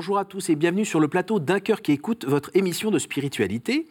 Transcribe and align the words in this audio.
Bonjour 0.00 0.16
à 0.16 0.24
tous 0.24 0.48
et 0.48 0.56
bienvenue 0.56 0.86
sur 0.86 0.98
le 0.98 1.08
plateau 1.08 1.40
d'un 1.40 1.60
cœur 1.60 1.82
qui 1.82 1.92
écoute 1.92 2.24
votre 2.24 2.50
émission 2.54 2.90
de 2.90 2.98
spiritualité. 2.98 3.86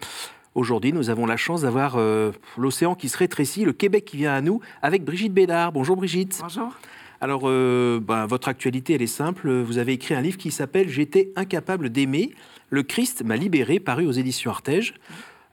Aujourd'hui, 0.55 0.91
nous 0.91 1.12
avons 1.12 1.28
la 1.28 1.38
chance 1.38 1.62
d'avoir 1.62 1.98
euh, 1.98 2.32
l'océan 2.58 2.96
qui 2.96 3.09
se 3.09 3.18
rétrécit, 3.20 3.64
le 3.64 3.73
Québec 3.73 4.05
qui 4.05 4.18
vient 4.18 4.34
à 4.34 4.41
nous, 4.41 4.59
avec 4.82 5.05
Brigitte 5.05 5.36
Bédard. 5.36 5.72
Bonjour 5.72 5.95
Brigitte. 5.95 6.40
Bonjour. 6.41 6.73
Alors, 7.22 7.44
euh, 7.45 8.00
ben, 8.02 8.26
votre 8.26 8.48
actualité, 8.48 8.95
elle 8.95 9.04
est 9.04 9.05
simple. 9.05 9.52
Vous 9.62 9.77
avez 9.77 9.94
écrit 9.94 10.16
un 10.16 10.22
livre 10.22 10.40
qui 10.40 10.50
s'appelle 10.50 10.90
J'étais 10.90 11.32
incapable 11.36 11.91
d'aimer. 11.91 12.34
Le 12.72 12.81
Christ 12.81 13.23
m'a 13.23 13.36
libéré, 13.36 13.80
paru 13.80 14.08
aux 14.08 14.12
éditions 14.12 14.50
Artege. 14.50 14.95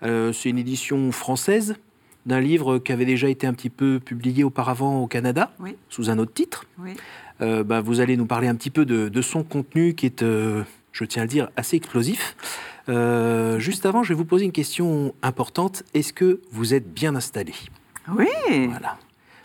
Euh, 0.05 0.33
c'est 0.33 0.49
une 0.49 0.59
édition 0.59 1.13
française 1.13 1.77
d'un 2.25 2.41
livre 2.41 2.79
qui 2.79 2.93
avait 2.93 3.05
déjà 3.05 3.29
été 3.29 3.47
un 3.47 3.53
petit 3.53 3.71
peu 3.71 4.01
publié 4.01 4.43
auparavant 4.43 5.03
au 5.03 5.07
Canada, 5.07 5.53
Oui. 5.61 5.77
sous 5.91 6.09
un 6.09 6.19
autre 6.19 6.33
titre. 6.33 6.65
Oui. 6.79 6.95
Euh, 7.41 7.65
ben, 7.65 7.81
vous 7.81 8.01
allez 8.01 8.17
nous 8.17 8.27
parler 8.27 8.49
un 8.49 8.55
petit 8.55 8.71
peu 8.71 8.85
de, 8.85 9.09
de 9.09 9.23
son 9.23 9.43
contenu 9.43 9.95
qui 9.95 10.07
est, 10.07 10.23
euh, 10.23 10.63
je 10.93 11.05
tiens 11.05 11.23
à 11.23 11.25
le 11.25 11.31
dire, 11.31 11.51
assez 11.57 11.77
explosif. 11.77 12.37
Euh, 12.89 13.59
juste 13.59 13.85
avant, 13.85 14.03
je 14.03 14.11
vais 14.11 14.15
vous 14.15 14.25
poser 14.25 14.45
une 14.45 14.53
question 14.53 15.15
importante. 15.23 15.83
Est-ce 15.95 16.13
que 16.13 16.41
vous 16.51 16.75
êtes 16.75 16.93
bien 16.93 17.15
installé? 17.15 17.53
Oui. 18.17 18.29
Voilà. 18.69 18.97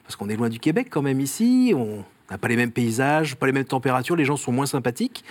Parce 0.04 0.16
qu'on 0.16 0.30
est 0.30 0.36
loin 0.36 0.50
du 0.50 0.60
Québec 0.60 0.88
quand 0.90 1.02
même 1.02 1.20
ici. 1.20 1.74
On 1.76 2.04
n'a 2.30 2.38
pas 2.38 2.48
les 2.48 2.56
mêmes 2.56 2.72
paysages, 2.72 3.36
pas 3.36 3.46
les 3.48 3.52
mêmes 3.52 3.66
températures. 3.66 4.16
Les 4.16 4.26
gens 4.26 4.38
sont 4.38 4.52
moins 4.52 4.66
sympathiques. 4.66 5.24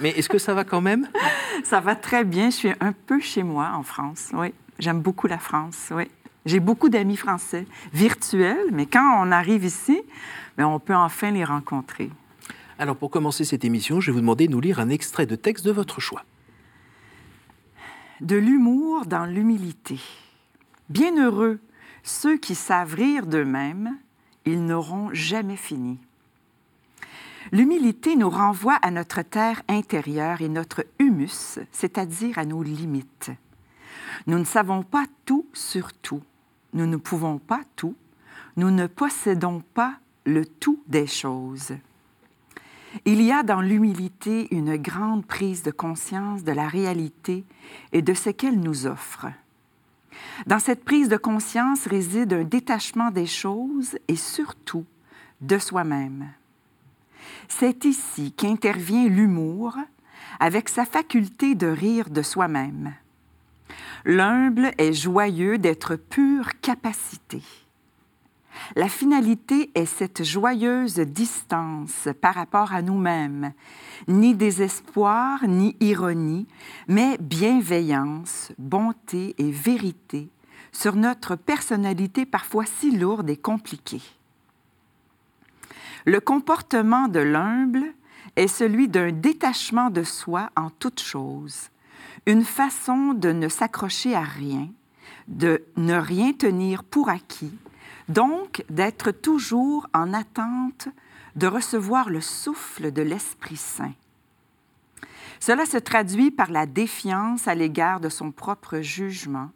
Mais 0.00 0.10
est-ce 0.10 0.28
que 0.28 0.38
ça 0.38 0.54
va 0.54 0.64
quand 0.64 0.80
même? 0.80 1.08
Ça 1.64 1.80
va 1.80 1.94
très 1.94 2.24
bien. 2.24 2.50
Je 2.50 2.56
suis 2.56 2.72
un 2.80 2.92
peu 2.92 3.20
chez 3.20 3.42
moi 3.42 3.70
en 3.74 3.84
France. 3.84 4.30
Oui. 4.34 4.52
J'aime 4.78 5.00
beaucoup 5.00 5.28
la 5.28 5.38
France. 5.38 5.90
Oui. 5.92 6.04
J'ai 6.46 6.60
beaucoup 6.60 6.88
d'amis 6.88 7.16
français, 7.16 7.66
virtuels, 7.92 8.68
mais 8.72 8.86
quand 8.86 9.22
on 9.22 9.32
arrive 9.32 9.64
ici, 9.64 10.02
ben, 10.56 10.66
on 10.66 10.78
peut 10.78 10.94
enfin 10.94 11.30
les 11.30 11.44
rencontrer. 11.44 12.10
Alors 12.78 12.96
pour 12.96 13.10
commencer 13.10 13.44
cette 13.44 13.64
émission, 13.64 14.00
je 14.00 14.10
vais 14.10 14.14
vous 14.14 14.20
demander 14.20 14.46
de 14.46 14.52
nous 14.52 14.60
lire 14.60 14.80
un 14.80 14.88
extrait 14.88 15.26
de 15.26 15.36
texte 15.36 15.64
de 15.64 15.70
votre 15.70 16.00
choix. 16.00 16.24
De 18.20 18.36
l'humour 18.36 19.06
dans 19.06 19.24
l'humilité. 19.24 19.98
Bienheureux 20.88 21.60
ceux 22.04 22.36
qui 22.36 22.54
savent 22.54 22.94
rire 22.94 23.26
d'eux-mêmes, 23.26 23.96
ils 24.44 24.64
n'auront 24.64 25.08
jamais 25.14 25.56
fini. 25.56 25.98
L'humilité 27.50 28.14
nous 28.14 28.28
renvoie 28.28 28.76
à 28.82 28.90
notre 28.90 29.22
terre 29.22 29.62
intérieure 29.68 30.42
et 30.42 30.48
notre 30.48 30.84
humus, 30.98 31.58
c'est-à-dire 31.72 32.38
à 32.38 32.44
nos 32.44 32.62
limites. 32.62 33.30
Nous 34.26 34.38
ne 34.38 34.44
savons 34.44 34.82
pas 34.82 35.06
tout 35.24 35.46
sur 35.54 35.92
tout. 35.94 36.22
Nous 36.74 36.86
ne 36.86 36.96
pouvons 36.96 37.38
pas 37.38 37.62
tout. 37.76 37.94
Nous 38.56 38.70
ne 38.70 38.86
possédons 38.86 39.62
pas 39.74 39.96
le 40.26 40.44
tout 40.44 40.82
des 40.86 41.06
choses. 41.06 41.72
Il 43.04 43.22
y 43.22 43.32
a 43.32 43.42
dans 43.42 43.60
l'humilité 43.60 44.54
une 44.54 44.76
grande 44.76 45.26
prise 45.26 45.62
de 45.62 45.70
conscience 45.70 46.44
de 46.44 46.52
la 46.52 46.68
réalité 46.68 47.44
et 47.92 48.02
de 48.02 48.14
ce 48.14 48.30
qu'elle 48.30 48.60
nous 48.60 48.86
offre. 48.86 49.26
Dans 50.46 50.60
cette 50.60 50.84
prise 50.84 51.08
de 51.08 51.16
conscience 51.16 51.86
réside 51.86 52.32
un 52.32 52.44
détachement 52.44 53.10
des 53.10 53.26
choses 53.26 53.98
et 54.06 54.16
surtout 54.16 54.84
de 55.40 55.58
soi-même. 55.58 56.28
C'est 57.48 57.84
ici 57.84 58.32
qu'intervient 58.32 59.08
l'humour 59.08 59.76
avec 60.40 60.68
sa 60.68 60.84
faculté 60.84 61.54
de 61.54 61.66
rire 61.66 62.10
de 62.10 62.22
soi-même. 62.22 62.94
L'humble 64.04 64.72
est 64.78 64.92
joyeux 64.92 65.58
d'être 65.58 65.96
pure 65.96 66.60
capacité. 66.60 67.42
La 68.76 68.88
finalité 68.88 69.70
est 69.74 69.86
cette 69.86 70.22
joyeuse 70.22 70.98
distance 71.00 72.08
par 72.20 72.34
rapport 72.34 72.72
à 72.72 72.82
nous-mêmes, 72.82 73.52
ni 74.08 74.34
désespoir, 74.34 75.46
ni 75.46 75.76
ironie, 75.80 76.46
mais 76.88 77.18
bienveillance, 77.18 78.52
bonté 78.58 79.34
et 79.38 79.50
vérité 79.50 80.28
sur 80.72 80.96
notre 80.96 81.36
personnalité 81.36 82.26
parfois 82.26 82.64
si 82.66 82.96
lourde 82.96 83.30
et 83.30 83.36
compliquée. 83.36 84.02
Le 86.04 86.20
comportement 86.20 87.08
de 87.08 87.20
l'humble 87.20 87.84
est 88.36 88.48
celui 88.48 88.88
d'un 88.88 89.12
détachement 89.12 89.90
de 89.90 90.02
soi 90.02 90.50
en 90.56 90.70
toute 90.70 91.00
chose, 91.00 91.70
une 92.26 92.44
façon 92.44 93.12
de 93.14 93.32
ne 93.32 93.48
s'accrocher 93.48 94.14
à 94.14 94.22
rien, 94.22 94.68
de 95.28 95.64
ne 95.76 95.94
rien 95.94 96.32
tenir 96.32 96.84
pour 96.84 97.08
acquis, 97.08 97.56
donc 98.08 98.64
d'être 98.68 99.10
toujours 99.10 99.88
en 99.92 100.12
attente 100.12 100.88
de 101.36 101.46
recevoir 101.46 102.10
le 102.10 102.20
souffle 102.20 102.92
de 102.92 103.02
l'Esprit 103.02 103.56
Saint. 103.56 103.94
Cela 105.40 105.66
se 105.66 105.76
traduit 105.76 106.30
par 106.30 106.50
la 106.50 106.64
défiance 106.64 107.48
à 107.48 107.54
l'égard 107.54 108.00
de 108.00 108.08
son 108.08 108.30
propre 108.30 108.80
jugement, 108.80 109.50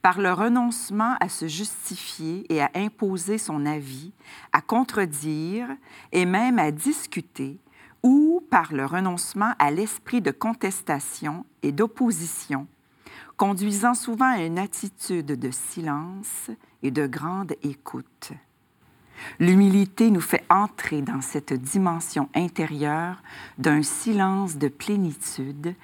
par 0.00 0.20
le 0.20 0.32
renoncement 0.32 1.16
à 1.20 1.28
se 1.28 1.46
justifier 1.46 2.44
et 2.52 2.60
à 2.60 2.70
imposer 2.74 3.38
son 3.38 3.66
avis, 3.66 4.12
à 4.52 4.60
contredire 4.60 5.68
et 6.12 6.24
même 6.24 6.58
à 6.58 6.70
discuter, 6.70 7.58
ou 8.02 8.42
par 8.50 8.72
le 8.72 8.84
renoncement 8.84 9.52
à 9.58 9.70
l'esprit 9.70 10.20
de 10.20 10.30
contestation 10.30 11.44
et 11.62 11.72
d'opposition, 11.72 12.66
conduisant 13.36 13.94
souvent 13.94 14.32
à 14.32 14.42
une 14.42 14.58
attitude 14.58 15.26
de 15.26 15.50
silence 15.50 16.50
et 16.82 16.90
de 16.90 17.06
grande 17.06 17.54
écoute. 17.62 18.32
L'humilité 19.38 20.10
nous 20.10 20.20
fait 20.20 20.44
entrer 20.50 21.02
dans 21.02 21.20
cette 21.20 21.52
dimension 21.52 22.28
intérieure 22.34 23.22
d'un 23.58 23.82
silence 23.82 24.56
de 24.56 24.68
plénitude 24.68 25.74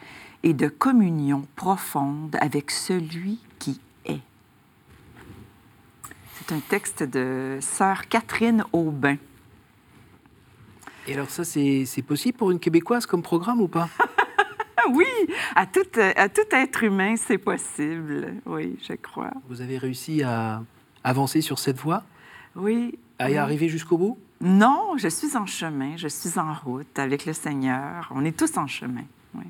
et 0.42 0.54
de 0.54 0.68
communion 0.68 1.46
profonde 1.56 2.36
avec 2.40 2.70
celui 2.70 3.40
qui 3.58 3.80
est. 4.04 4.20
C'est 6.34 6.54
un 6.54 6.60
texte 6.60 7.02
de 7.02 7.58
sœur 7.60 8.08
Catherine 8.08 8.64
Aubin. 8.72 9.16
Et 11.08 11.14
alors 11.14 11.30
ça, 11.30 11.42
c'est 11.42 12.04
possible 12.06 12.36
pour 12.36 12.50
une 12.50 12.58
Québécoise 12.60 13.06
comme 13.06 13.22
programme 13.22 13.60
ou 13.60 13.68
pas? 13.68 13.88
Oui, 14.90 15.04
à 15.54 15.66
tout, 15.66 15.80
à 16.16 16.30
tout 16.30 16.48
être 16.50 16.82
humain, 16.82 17.14
c'est 17.16 17.36
possible. 17.36 18.32
Oui, 18.46 18.78
je 18.88 18.94
crois. 18.94 19.32
Vous 19.46 19.60
avez 19.60 19.76
réussi 19.76 20.22
à 20.22 20.62
avancer 21.04 21.42
sur 21.42 21.58
cette 21.58 21.76
voie? 21.76 22.04
Oui. 22.56 22.98
À 23.18 23.28
y 23.28 23.32
oui. 23.32 23.38
arriver 23.38 23.68
jusqu'au 23.68 23.98
bout? 23.98 24.18
Non, 24.40 24.96
je 24.96 25.08
suis 25.08 25.36
en 25.36 25.44
chemin, 25.44 25.96
je 25.98 26.08
suis 26.08 26.38
en 26.38 26.54
route 26.54 26.98
avec 26.98 27.26
le 27.26 27.34
Seigneur. 27.34 28.10
On 28.14 28.24
est 28.24 28.34
tous 28.34 28.56
en 28.56 28.66
chemin. 28.66 29.04
Oui. 29.34 29.44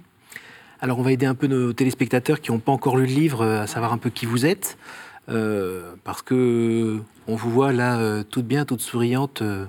Alors, 0.80 0.98
on 0.98 1.02
va 1.02 1.12
aider 1.12 1.26
un 1.26 1.36
peu 1.36 1.46
nos 1.46 1.72
téléspectateurs 1.72 2.40
qui 2.40 2.50
n'ont 2.50 2.58
pas 2.58 2.72
encore 2.72 2.96
lu 2.96 3.06
le 3.06 3.12
livre 3.12 3.42
euh, 3.42 3.62
à 3.62 3.68
savoir 3.68 3.92
un 3.92 3.98
peu 3.98 4.10
qui 4.10 4.26
vous 4.26 4.44
êtes, 4.44 4.76
euh, 5.28 5.94
parce 6.02 6.22
que 6.22 7.00
on 7.28 7.36
vous 7.36 7.50
voit 7.50 7.72
là 7.72 7.98
euh, 7.98 8.24
toute 8.24 8.46
bien, 8.46 8.64
toute 8.64 8.80
souriante, 8.80 9.42
euh, 9.42 9.66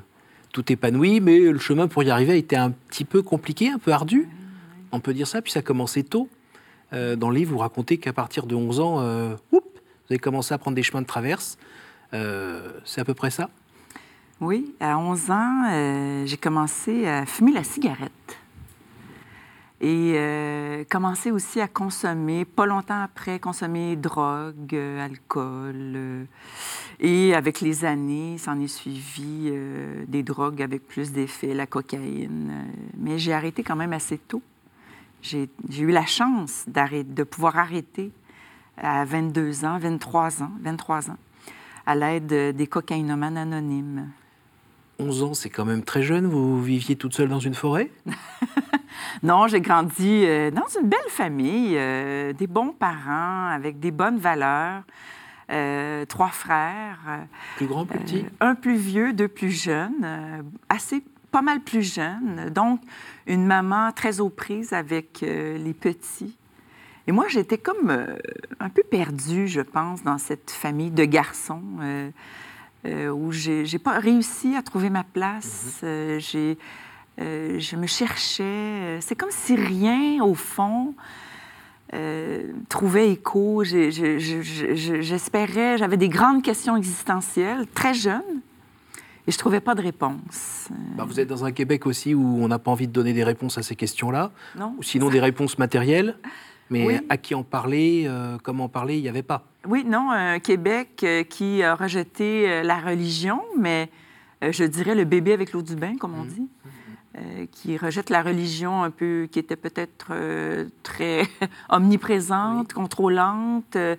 tout 0.51 0.71
épanouie, 0.71 1.19
mais 1.19 1.39
le 1.39 1.59
chemin 1.59 1.87
pour 1.87 2.03
y 2.03 2.09
arriver 2.09 2.33
a 2.33 2.35
été 2.35 2.55
un 2.55 2.71
petit 2.71 3.05
peu 3.05 3.21
compliqué, 3.21 3.69
un 3.69 3.79
peu 3.79 3.91
ardu. 3.91 4.29
On 4.91 4.99
peut 4.99 5.13
dire 5.13 5.27
ça, 5.27 5.41
puis 5.41 5.51
ça 5.51 5.59
a 5.59 5.63
commencé 5.63 6.03
tôt. 6.03 6.29
Euh, 6.93 7.15
dans 7.15 7.29
le 7.29 7.35
livre, 7.35 7.51
vous 7.51 7.59
racontez 7.59 7.97
qu'à 7.97 8.13
partir 8.13 8.45
de 8.45 8.55
11 8.55 8.79
ans, 8.79 8.99
euh, 8.99 9.35
vous 9.51 9.61
avez 10.09 10.19
commencé 10.19 10.53
à 10.53 10.57
prendre 10.57 10.75
des 10.75 10.83
chemins 10.83 11.01
de 11.01 11.07
traverse. 11.07 11.57
Euh, 12.13 12.79
C'est 12.85 13.01
à 13.01 13.05
peu 13.05 13.13
près 13.13 13.29
ça? 13.29 13.49
Oui, 14.41 14.73
à 14.79 14.97
11 14.97 15.31
ans, 15.31 16.25
j'ai 16.25 16.37
commencé 16.37 17.05
à 17.05 17.25
fumer 17.25 17.51
la 17.51 17.63
cigarette. 17.63 18.38
Et 19.81 20.15
euh, 20.17 20.83
commencé 20.89 21.31
aussi 21.31 21.61
à 21.61 21.69
consommer, 21.69 22.43
pas 22.43 22.65
longtemps 22.65 23.01
après, 23.01 23.39
consommer 23.39 23.95
drogue, 23.95 24.73
euh, 24.73 25.05
alcool. 25.05 25.75
euh, 25.95 26.23
et 26.99 27.33
avec 27.33 27.61
les 27.61 27.85
années, 27.85 28.37
s'en 28.37 28.59
est 28.59 28.67
suivi 28.67 29.47
euh, 29.47 30.03
des 30.07 30.21
drogues 30.21 30.61
avec 30.61 30.85
plus 30.85 31.13
d'effet, 31.13 31.53
la 31.53 31.65
cocaïne. 31.65 32.49
euh, 32.51 32.71
mais 32.97 33.17
j'ai 33.17 33.31
arrêté 33.31 33.63
quand 33.63 33.77
même 33.77 33.93
assez 33.93 34.17
tôt. 34.17 34.41
J'ai 35.21 35.49
eu 35.77 35.91
la 35.91 36.05
chance 36.05 36.65
de 36.67 37.23
pouvoir 37.23 37.57
arrêter 37.57 38.11
à 38.77 39.03
22 39.05 39.65
ans, 39.65 39.77
23 39.77 40.43
ans, 40.43 40.51
23 40.61 41.11
ans, 41.11 41.17
à 41.85 41.95
l'aide 41.95 42.55
des 42.55 42.67
cocaïnomanes 42.67 43.37
anonymes. 43.37 44.09
11 44.97 45.23
ans, 45.23 45.33
c'est 45.33 45.49
quand 45.49 45.65
même 45.65 45.83
très 45.83 46.03
jeune. 46.03 46.25
Vous 46.27 46.61
viviez 46.61 46.95
toute 46.95 47.13
seule 47.13 47.29
dans 47.29 47.39
une 47.39 47.53
forêt? 47.53 47.91
Non, 49.23 49.47
j'ai 49.47 49.61
grandi 49.61 50.23
euh, 50.25 50.51
dans 50.51 50.67
une 50.79 50.87
belle 50.87 50.99
famille, 51.09 51.75
euh, 51.75 52.33
des 52.33 52.47
bons 52.47 52.71
parents, 52.71 53.47
avec 53.47 53.79
des 53.79 53.91
bonnes 53.91 54.17
valeurs, 54.17 54.83
euh, 55.51 56.05
trois 56.05 56.29
frères, 56.29 56.99
Plus 57.57 57.65
grand, 57.67 57.85
plus 57.85 57.99
petit? 57.99 58.25
un 58.39 58.55
plus 58.55 58.75
vieux, 58.75 59.13
deux 59.13 59.27
plus 59.27 59.51
jeunes, 59.51 60.03
euh, 60.03 60.41
assez 60.69 61.03
pas 61.31 61.41
mal 61.41 61.59
plus 61.59 61.93
jeunes, 61.93 62.49
donc 62.53 62.81
une 63.27 63.45
maman 63.45 63.91
très 63.91 64.19
aux 64.19 64.29
prises 64.29 64.73
avec 64.73 65.21
les 65.21 65.75
petits. 65.79 66.35
Et 67.05 67.11
moi, 67.11 67.25
j'étais 67.27 67.59
comme 67.59 67.95
un 68.59 68.69
peu 68.69 68.81
perdue, 68.81 69.47
je 69.47 69.61
pense, 69.61 70.01
dans 70.01 70.17
cette 70.17 70.49
famille 70.49 70.89
de 70.89 71.05
garçons 71.05 71.61
où 72.85 73.31
j'ai 73.31 73.79
pas 73.79 73.99
réussi 73.99 74.55
à 74.55 74.63
trouver 74.63 74.89
ma 74.89 75.03
place. 75.03 75.81
Euh, 75.83 76.17
j'ai 76.19 76.57
Euh, 77.19 77.59
je 77.59 77.75
me 77.75 77.87
cherchais. 77.87 78.99
C'est 79.01 79.15
comme 79.15 79.31
si 79.31 79.55
rien, 79.55 80.23
au 80.23 80.35
fond, 80.35 80.93
euh, 81.93 82.43
trouvait 82.69 83.11
écho. 83.11 83.63
Je- 83.63 83.89
je- 83.91 85.01
J'espérais, 85.01 85.77
j'avais 85.77 85.97
des 85.97 86.09
grandes 86.09 86.41
questions 86.43 86.77
existentielles, 86.77 87.65
très 87.73 87.93
jeune, 87.93 88.21
et 89.27 89.31
je 89.31 89.37
trouvais 89.37 89.59
pas 89.59 89.75
de 89.75 89.81
réponse. 89.81 90.69
Euh, 90.71 90.75
Bah, 90.97 91.05
vous 91.05 91.19
êtes 91.19 91.27
dans 91.27 91.43
un 91.43 91.51
Québec 91.51 91.85
aussi 91.87 92.13
où 92.13 92.23
on 92.41 92.47
n'a 92.47 92.59
pas 92.59 92.71
envie 92.71 92.87
de 92.87 92.93
donner 92.93 93.13
des 93.13 93.23
réponses 93.23 93.57
à 93.57 93.63
ces 93.63 93.75
questions-là, 93.75 94.31
non? 94.57 94.75
ou 94.77 94.83
sinon 94.83 95.09
des 95.09 95.19
réponses 95.19 95.57
matérielles. 95.57 96.17
Mais 96.71 96.85
Oui. 96.85 96.97
à 97.09 97.17
qui 97.17 97.33
en 97.33 97.41
parler, 97.41 98.03
euh, 98.07 98.37
comment 98.43 98.65
en 98.65 98.69
parler, 98.69 98.95
il 98.97 99.01
n'y 99.01 99.09
avait 99.09 99.23
pas. 99.23 99.43
Oui, 99.67 99.83
non, 99.85 100.11
un 100.11 100.37
Québec 100.39 101.01
euh, 101.03 101.23
qui 101.23 101.63
a 101.63 101.73
rejeté 101.73 102.47
euh, 102.47 102.61
la 102.61 102.77
religion, 102.79 103.41
mais 103.57 103.89
euh, 104.43 104.51
je 104.51 104.63
dirais 104.65 104.93
le 104.93 105.03
bébé 105.03 105.33
avec 105.33 105.51
l'eau 105.51 105.63
du 105.63 105.75
bain, 105.75 105.95
comme 105.97 106.13
on 106.13 106.25
dit, 106.25 106.47
euh, 107.17 107.47
qui 107.51 107.75
rejette 107.75 108.11
la 108.11 108.21
religion 108.21 108.83
un 108.83 108.91
peu, 108.91 109.27
qui 109.31 109.39
était 109.39 109.55
peut-être 109.55 110.09
euh, 110.11 110.65
très 110.83 111.23
omniprésente, 111.69 112.73
contrôlante, 112.73 113.75
euh, 113.75 113.97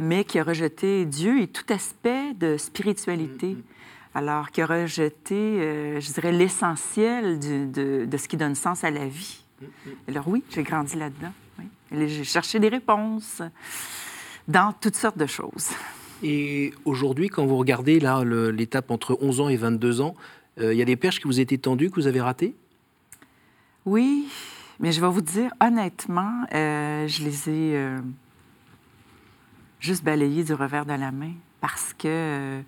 mais 0.00 0.22
qui 0.22 0.38
a 0.38 0.44
rejeté 0.44 1.06
Dieu 1.06 1.40
et 1.40 1.48
tout 1.48 1.64
aspect 1.72 2.32
de 2.34 2.56
spiritualité. 2.56 3.56
Alors, 4.14 4.52
qui 4.52 4.62
a 4.62 4.66
rejeté, 4.66 5.98
je 6.00 6.12
dirais, 6.12 6.32
l'essentiel 6.32 7.38
de, 7.38 8.04
de 8.04 8.16
ce 8.16 8.26
qui 8.26 8.36
donne 8.36 8.56
sens 8.56 8.82
à 8.82 8.90
la 8.90 9.06
vie. 9.06 9.44
Alors 10.08 10.26
oui, 10.26 10.42
j'ai 10.50 10.64
grandi 10.64 10.96
là-dedans. 10.96 11.32
oui. 11.58 12.08
J'ai 12.08 12.24
cherché 12.24 12.58
des 12.58 12.68
réponses 12.68 13.40
dans 14.48 14.72
toutes 14.72 14.96
sortes 14.96 15.18
de 15.18 15.26
choses. 15.26 15.70
Et 16.22 16.74
aujourd'hui, 16.84 17.28
quand 17.28 17.46
vous 17.46 17.56
regardez 17.56 17.98
là 17.98 18.22
l'étape 18.24 18.90
entre 18.90 19.16
11 19.20 19.40
ans 19.40 19.48
et 19.48 19.56
22 19.56 20.00
ans, 20.00 20.14
il 20.60 20.76
y 20.78 20.82
a 20.82 20.84
des 20.84 20.96
perches 20.96 21.20
qui 21.20 21.26
vous 21.26 21.40
étaient 21.40 21.58
tendues, 21.58 21.90
que 21.90 21.96
vous 21.96 22.06
avez 22.06 22.20
ratées? 22.20 22.54
Oui, 23.86 24.28
mais 24.78 24.92
je 24.92 25.00
vais 25.00 25.08
vous 25.08 25.20
dire, 25.22 25.50
honnêtement, 25.60 26.44
euh, 26.52 27.08
je 27.08 27.22
les 27.24 27.48
ai 27.48 27.76
euh, 27.76 28.00
juste 29.78 30.04
balayées 30.04 30.44
du 30.44 30.52
revers 30.54 30.84
de 30.84 30.92
la 30.92 31.10
main 31.12 31.32
parce 31.60 31.94
que 31.94 32.08
euh, 32.08 32.60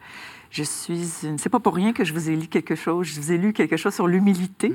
je 0.51 0.63
suis 0.63 1.27
une... 1.27 1.39
C'est 1.39 1.49
pas 1.49 1.61
pour 1.61 1.75
rien 1.75 1.93
que 1.93 2.05
je 2.05 2.13
vous 2.13 2.31
ai 2.31 2.37
lu 2.37 2.47
quelque 2.47 2.75
chose. 2.75 3.07
Je 3.07 3.21
vous 3.21 3.33
ai 3.33 3.39
lu 3.39 3.53
quelque 3.53 3.77
chose 3.77 3.95
sur 3.95 4.07
l'humilité. 4.07 4.73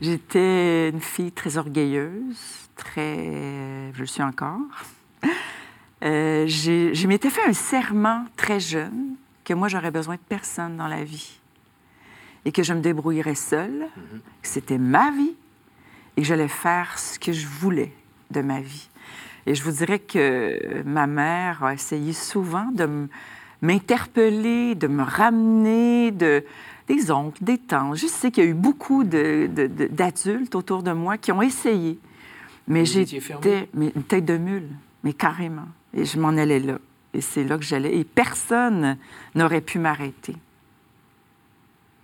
J'étais 0.00 0.90
une 0.90 1.00
fille 1.00 1.32
très 1.32 1.56
orgueilleuse, 1.58 2.68
très... 2.76 3.92
Je 3.94 4.00
le 4.00 4.06
suis 4.06 4.22
encore. 4.22 4.58
Euh, 6.02 6.44
j'ai- 6.46 6.94
je 6.94 7.06
m'étais 7.06 7.30
fait 7.30 7.44
un 7.46 7.52
serment 7.52 8.24
très 8.36 8.58
jeune 8.58 9.14
que 9.44 9.54
moi, 9.54 9.68
j'aurais 9.68 9.90
besoin 9.90 10.16
de 10.16 10.20
personne 10.28 10.76
dans 10.76 10.88
la 10.88 11.04
vie 11.04 11.38
et 12.44 12.52
que 12.52 12.62
je 12.62 12.72
me 12.72 12.80
débrouillerais 12.80 13.34
seule, 13.34 13.86
que 14.42 14.48
c'était 14.48 14.78
ma 14.78 15.10
vie 15.10 15.34
et 16.16 16.22
que 16.22 16.26
j'allais 16.26 16.48
faire 16.48 16.98
ce 16.98 17.18
que 17.18 17.32
je 17.32 17.46
voulais 17.46 17.92
de 18.30 18.40
ma 18.40 18.60
vie. 18.60 18.88
Et 19.46 19.54
je 19.54 19.62
vous 19.62 19.72
dirais 19.72 19.98
que 19.98 20.82
ma 20.84 21.06
mère 21.06 21.64
a 21.64 21.74
essayé 21.74 22.12
souvent 22.12 22.70
de 22.72 23.08
m'interpeller, 23.60 24.74
de 24.74 24.86
me 24.86 25.02
ramener, 25.02 26.10
de, 26.10 26.44
des 26.88 27.10
oncles, 27.10 27.42
des 27.42 27.58
tantes. 27.58 27.96
Je 27.96 28.06
sais 28.06 28.30
qu'il 28.30 28.44
y 28.44 28.46
a 28.46 28.50
eu 28.50 28.54
beaucoup 28.54 29.04
d'adultes 29.04 30.54
autour 30.54 30.82
de 30.82 30.92
moi 30.92 31.18
qui 31.18 31.32
ont 31.32 31.42
essayé. 31.42 31.98
Mais 32.68 32.84
j'étais 32.84 33.68
une 33.74 34.04
tête 34.04 34.24
de 34.24 34.36
mule, 34.36 34.68
mais 35.02 35.12
carrément. 35.12 35.66
Et 35.94 36.04
je 36.04 36.18
m'en 36.18 36.28
allais 36.28 36.60
là. 36.60 36.78
Et 37.14 37.20
c'est 37.20 37.44
là 37.44 37.58
que 37.58 37.64
j'allais. 37.64 37.96
Et 37.96 38.04
personne 38.04 38.96
n'aurait 39.34 39.60
pu 39.60 39.78
m'arrêter. 39.78 40.36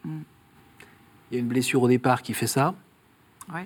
Il 0.04 1.34
y 1.34 1.36
a 1.36 1.40
une 1.40 1.48
blessure 1.48 1.82
au 1.82 1.88
départ 1.88 2.22
qui 2.22 2.34
fait 2.34 2.46
ça, 2.46 2.74
Oui. 3.52 3.60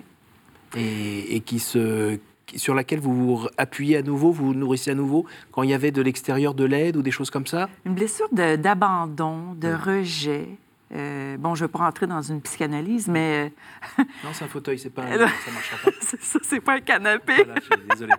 et, 0.75 1.35
et 1.35 1.39
qui 1.41 1.59
se, 1.59 2.19
sur 2.55 2.73
laquelle 2.75 2.99
vous 2.99 3.37
vous 3.37 3.47
appuyez 3.57 3.97
à 3.97 4.01
nouveau, 4.01 4.31
vous 4.31 4.47
vous 4.47 4.53
nourrissez 4.53 4.91
à 4.91 4.95
nouveau, 4.95 5.25
quand 5.51 5.63
il 5.63 5.69
y 5.69 5.73
avait 5.73 5.91
de 5.91 6.01
l'extérieur 6.01 6.53
de 6.53 6.65
l'aide 6.65 6.97
ou 6.97 7.01
des 7.01 7.11
choses 7.11 7.29
comme 7.29 7.47
ça? 7.47 7.69
Une 7.85 7.93
blessure 7.95 8.27
de- 8.31 8.55
d'abandon, 8.57 9.53
de, 9.53 9.73
rejet. 9.73 10.49
Euh, 10.95 11.37
bon, 11.37 11.55
je 11.55 11.63
ne 11.63 11.67
veux 11.67 11.71
pas 11.71 11.79
rentrer 11.79 12.05
dans 12.05 12.21
une 12.21 12.39
psychanalyse, 12.41 13.07
mais 13.07 13.51
Non, 13.97 14.29
c'est 14.33 14.45
un 14.45 14.47
fauteuil, 14.47 14.77
c'est 14.77 14.91
pas 14.91 15.03
un 15.03 15.11
ça 15.17 15.17
marchera 15.51 15.77
pas. 15.83 15.91
c'est 16.01 16.21
ça, 16.21 16.39
c'est 16.43 16.59
pas 16.59 16.73
un 16.75 16.81
canapé. 16.81 17.33
Voilà, 17.37 17.55
je 17.55 17.61
suis 17.75 17.87
désolé. 17.89 18.13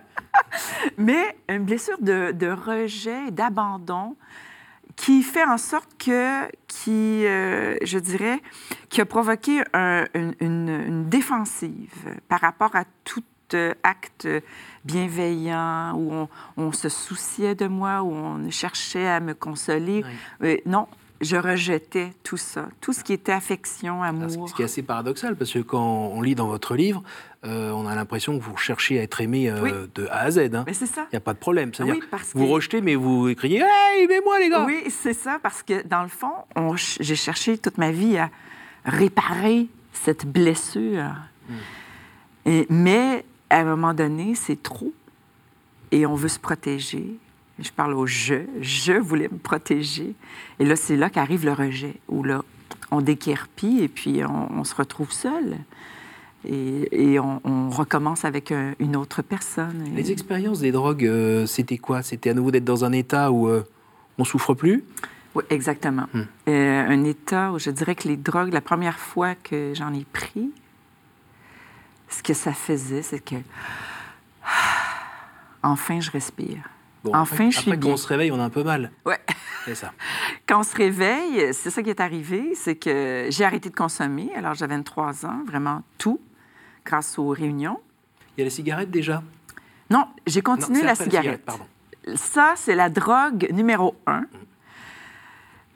Mais 0.97 1.37
une 1.49 1.63
blessure 1.63 1.97
de, 2.01 2.31
de 2.33 2.47
rejet, 2.47 3.31
d'abandon, 3.31 4.15
qui 4.95 5.23
fait 5.23 5.43
en 5.43 5.57
sorte 5.57 5.89
que, 5.97 6.45
qui, 6.67 7.25
euh, 7.25 7.75
je 7.83 7.99
dirais, 7.99 8.41
qui 8.89 9.01
a 9.01 9.05
provoqué 9.05 9.61
un- 9.73 10.05
une, 10.13 11.05
défensive 11.09 11.93
par 12.29 12.39
rapport 12.41 12.75
à 12.75 12.85
tout 13.03 13.23
euh, 13.53 13.73
acte 13.83 14.27
bienveillant, 14.85 15.93
où 15.95 16.11
on, 16.13 16.29
on 16.57 16.71
se 16.71 16.89
souciait 16.89 17.55
de 17.55 17.67
moi, 17.67 18.01
où 18.03 18.11
on 18.11 18.49
cherchait 18.49 19.07
à 19.07 19.19
me 19.19 19.33
consoler. 19.33 20.03
Euh, 20.43 20.57
non, 20.65 20.87
je 21.25 21.35
rejetais 21.35 22.13
tout 22.23 22.37
ça, 22.37 22.67
tout 22.81 22.93
ce 22.93 23.03
qui 23.03 23.13
était 23.13 23.31
affection, 23.31 24.01
Ah, 24.03 24.07
amour. 24.09 24.47
ce 24.49 24.53
qui 24.53 24.61
est 24.61 24.65
assez 24.65 24.81
paradoxal, 24.83 25.35
parce 25.35 25.51
que 25.51 25.59
quand 25.59 26.11
on 26.13 26.21
lit 26.21 26.35
dans 26.35 26.47
votre 26.47 26.75
livre, 26.75 27.03
euh, 27.45 27.71
on 27.71 27.85
a 27.87 27.93
l'impression 27.95 28.37
que 28.39 28.43
vous 28.43 28.55
cherchez 28.57 28.99
à 28.99 29.03
être 29.03 29.19
aimé 29.21 29.49
euh, 29.49 29.61
Oui. 29.61 29.71
de 29.95 30.07
A 30.07 30.19
à 30.21 30.31
Z. 30.31 30.39
hein. 30.53 30.63
Mais 30.65 30.73
c'est 30.73 30.85
ça. 30.85 31.03
Il 31.11 31.15
n'y 31.15 31.17
a 31.17 31.21
pas 31.21 31.33
de 31.33 31.39
problème. 31.39 31.73
C'est-à-dire, 31.73 31.95
Oui, 31.95 32.03
parce 32.09 32.31
vous 32.33 32.45
que- 32.45 32.51
rejetez, 32.51 32.81
mais 32.81 32.95
vous 32.95 33.33
criez 33.35 33.59
Hey, 33.59 34.03
aimez-moi, 34.05 34.39
les 34.39 34.49
gars 34.49 34.65
Oui, 34.65 34.83
c'est 34.89 35.13
ça, 35.13 35.39
parce 35.43 35.61
que 35.63 35.85
dans 35.87 36.03
le 36.03 36.09
fond, 36.09 36.33
ch- 36.55 36.97
j'ai 37.01 37.15
cherché 37.15 37.57
toute 37.57 37.77
ma 37.77 37.91
vie 37.91 38.17
à 38.17 38.29
réparer 38.85 39.67
cette 39.93 40.25
blessure. 40.25 41.11
Et- 42.45 42.67
mais 42.69 43.25
à 43.49 43.59
un 43.59 43.63
moment 43.65 43.93
donné, 43.93 44.35
c'est 44.35 44.61
trop. 44.61 44.93
Et 45.91 46.05
on 46.05 46.15
veut 46.15 46.27
se 46.29 46.39
protéger. 46.39 47.17
Je 47.59 47.71
parle 47.71 47.93
au 47.93 48.05
je. 48.05 48.35
Je 48.61 48.93
voulais 48.93 49.29
me 49.31 49.37
protéger. 49.37 50.13
Et 50.59 50.65
là, 50.65 50.75
c'est 50.75 50.95
là 50.97 51.09
qu'arrive 51.09 51.45
le 51.45 51.53
rejet, 51.53 51.95
où 52.09 52.23
là, 52.23 52.41
on 52.91 53.01
déquerpit 53.01 53.81
et 53.81 53.87
puis 53.87 54.21
on, 54.25 54.51
on 54.59 54.63
se 54.63 54.75
retrouve 54.75 55.11
seul. 55.11 55.57
Et, 56.47 57.13
et 57.13 57.19
on, 57.19 57.41
on 57.43 57.69
recommence 57.69 58.23
avec 58.25 58.51
un- 58.51 58.73
une 58.79 58.95
autre 58.95 59.21
personne. 59.23 59.83
Les 59.95 60.11
expériences 60.11 60.59
des 60.59 60.71
drogues, 60.71 61.05
euh, 61.05 61.45
c'était 61.47 61.77
quoi? 61.79 62.03
C'était 62.03 62.29
à 62.29 62.33
nouveau 62.33 62.51
d'être 62.51 62.65
dans 62.65 62.85
un 62.85 62.91
état 62.91 63.31
où 63.31 63.47
euh, 63.47 63.63
on 64.19 64.25
souffre 64.25 64.53
plus? 64.53 64.83
Oui, 65.33 65.43
exactement. 65.49 66.05
Hmm. 66.13 66.21
Euh, 66.47 66.87
un 66.87 67.03
état 67.03 67.51
où 67.51 67.57
je 67.59 67.69
dirais 67.71 67.95
que 67.95 68.07
les 68.07 68.15
drogues, 68.17 68.53
la 68.53 68.61
première 68.61 68.99
fois 68.99 69.33
que 69.33 69.73
j'en 69.75 69.91
ai 69.93 70.05
pris, 70.13 70.51
ce 72.09 72.21
que 72.21 72.33
ça 72.33 72.53
faisait, 72.53 73.01
c'est 73.01 73.19
que 73.23 73.35
enfin 75.63 75.99
je 75.99 76.11
respire. 76.11 76.69
Bon, 77.05 77.11
Enfin, 77.15 77.35
après, 77.35 77.51
je 77.51 77.59
suis 77.59 77.69
après, 77.69 77.79
quand 77.79 77.85
bien. 77.85 77.93
on 77.93 77.97
se 77.97 78.07
réveille, 78.07 78.31
on 78.31 78.39
a 78.39 78.43
un 78.43 78.49
peu 78.49 78.63
mal. 78.63 78.91
Ouais. 79.05 79.19
C'est 79.65 79.75
ça. 79.75 79.93
Quand 80.47 80.59
on 80.59 80.63
se 80.63 80.75
réveille, 80.75 81.53
c'est 81.53 81.69
ça 81.71 81.81
qui 81.83 81.89
est 81.89 81.99
arrivé, 82.01 82.53
c'est 82.55 82.75
que 82.75 83.27
j'ai 83.29 83.45
arrêté 83.45 83.69
de 83.69 83.75
consommer. 83.75 84.29
Alors 84.35 84.53
j'avais 84.55 84.75
23 84.75 85.25
ans, 85.25 85.43
vraiment 85.45 85.81
tout, 85.97 86.19
grâce 86.85 87.17
aux 87.17 87.29
réunions. 87.29 87.79
Il 88.35 88.41
y 88.41 88.43
a 88.43 88.45
la 88.45 88.51
cigarette 88.51 88.91
déjà? 88.91 89.23
Non, 89.89 90.07
j'ai 90.27 90.39
Non, 90.41 90.43
continué 90.55 90.81
la 90.83 90.95
cigarette. 90.95 91.45
pardon. 91.45 91.65
Ça, 92.15 92.53
c'est 92.57 92.75
la 92.75 92.89
drogue 92.89 93.47
numéro 93.53 93.95
un 94.07 94.25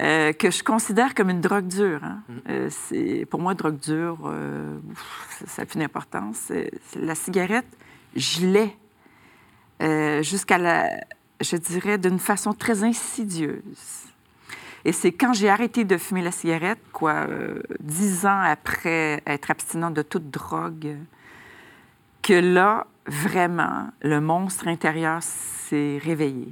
euh, 0.02 0.32
que 0.34 0.50
je 0.52 0.64
considère 0.64 1.14
comme 1.14 1.30
une 1.30 1.42
drogue 1.42 1.68
dure. 1.68 2.04
hein. 2.04 2.22
Euh, 2.50 2.70
c'est, 2.70 3.26
pour 3.30 3.40
moi, 3.42 3.54
drogue 3.54 3.80
dure, 3.80 4.18
euh, 4.26 4.78
ça 5.46 5.62
n'a 5.62 5.66
plus 5.66 5.80
d'importance. 5.80 6.52
La 6.96 7.16
cigarette, 7.16 7.68
je 8.16 8.46
l'ai 8.46 8.76
euh, 9.82 10.22
jusqu'à 10.24 10.58
la, 10.58 10.90
je 11.42 11.56
dirais, 11.58 11.98
d'une 11.98 12.20
façon 12.20 12.54
très 12.54 12.84
insidieuse. 12.84 13.62
Et 14.86 14.92
c'est 14.94 15.12
quand 15.12 15.34
j'ai 15.34 15.50
arrêté 15.50 15.84
de 15.84 15.98
fumer 15.98 16.22
la 16.22 16.32
cigarette, 16.32 16.80
quoi, 16.94 17.26
euh, 17.28 17.62
dix 17.82 18.26
ans 18.26 18.40
après 18.42 19.22
être 19.28 19.52
abstinent 19.52 19.92
de 19.92 20.02
toute 20.02 20.30
drogue, 20.32 20.96
que 22.22 22.34
là, 22.34 22.88
vraiment, 23.06 23.88
le 24.02 24.22
monstre 24.22 24.68
intérieur 24.68 25.22
s'est 25.22 26.00
réveillé. 26.04 26.48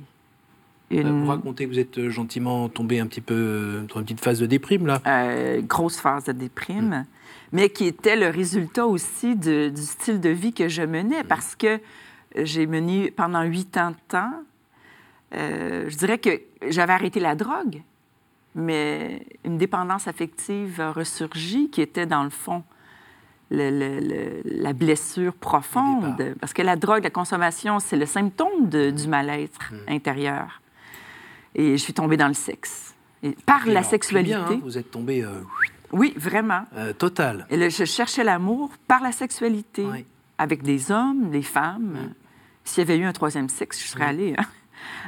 Euh, 0.92 1.02
Une 1.02 1.22
Vous 1.24 1.28
racontez 1.28 1.66
que 1.66 1.70
vous 1.70 1.80
êtes 1.80 1.98
euh, 1.98 2.10
gentiment 2.10 2.70
tombé 2.70 3.00
un 3.00 3.08
petit 3.08 3.22
peu 3.22 3.86
dans 3.90 4.00
une 4.00 4.06
petite 4.06 4.22
phase 4.22 4.40
de 4.40 4.46
déprime, 4.46 4.88
là. 4.88 5.02
euh, 5.06 5.62
grosse 5.62 6.00
phase 6.00 6.26
de 6.26 6.32
déprime, 6.34 7.06
mais 7.52 7.70
qui 7.70 7.86
était 7.86 8.16
le 8.16 8.28
résultat 8.30 8.88
aussi 8.88 9.36
de- 9.36 9.70
du 9.70 9.82
style 9.82 10.20
de 10.22 10.30
vie 10.30 10.54
que 10.54 10.68
je 10.70 10.82
menais, 10.84 11.24
parce 11.26 11.56
que 11.56 11.80
j'ai 12.36 12.68
mené 12.68 13.12
pendant 13.12 13.44
huit 13.44 13.76
ans 13.78 13.92
de 13.92 13.96
temps. 14.08 14.32
Euh, 15.34 15.86
je 15.90 15.98
dirais 15.98 16.18
que 16.20 16.42
j'avais 16.70 16.94
arrêté 16.94 17.20
la 17.20 17.36
drogue, 17.36 17.82
mais 18.56 19.26
une 19.46 19.58
dépendance 19.58 20.08
affective 20.08 20.82
a 20.82 20.92
ressurgi, 20.92 21.70
qui 21.70 21.82
était 21.82 22.06
dans 22.06 22.24
le 22.24 22.30
fond 22.30 22.64
le- 23.50 23.70
le- 23.70 24.00
le- 24.02 24.42
la 24.62 24.74
blessure 24.74 25.34
profonde. 25.34 26.36
Parce 26.42 26.54
que 26.54 26.62
la 26.62 26.76
drogue, 26.76 27.04
la 27.04 27.10
consommation, 27.10 27.80
c'est 27.80 27.96
le 27.96 28.06
symptôme 28.06 28.68
de- 28.68 28.90
du 28.92 29.08
mal-être 29.08 29.74
intérieur. 29.88 30.62
Et 31.56 31.78
je 31.78 31.82
suis 31.84 31.94
tombée 31.94 32.18
dans 32.18 32.28
le 32.28 32.34
sexe. 32.34 32.94
Et 33.24 33.32
par 33.46 33.66
Et 33.68 33.72
la 33.72 33.80
alors, 33.80 33.90
sexualité. 33.90 34.36
bien, 34.36 34.46
hein, 34.52 34.60
vous 34.64 34.78
êtes 34.78 34.92
tombé. 34.92 35.24
euh, 35.24 35.42
Oui, 35.94 36.14
vraiment. 36.18 36.66
Euh, 36.76 36.92
total. 36.92 37.48
Et 37.50 37.56
là, 37.56 37.70
je 37.70 37.86
cherchais 37.86 38.24
l'amour 38.26 38.70
par 38.88 39.02
la 39.02 39.14
sexualité, 39.14 39.86
Oui. 39.86 40.06
avec 40.38 40.62
des 40.62 40.92
hommes, 40.92 41.30
des 41.30 41.42
femmes. 41.42 42.14
S'il 42.66 42.80
y 42.80 42.92
avait 42.92 42.98
eu 43.00 43.06
un 43.06 43.14
troisième 43.14 43.48
sexe, 43.48 43.82
je 43.82 43.88
serais 43.88 44.04
allée. 44.06 44.36
hein. 44.38 44.44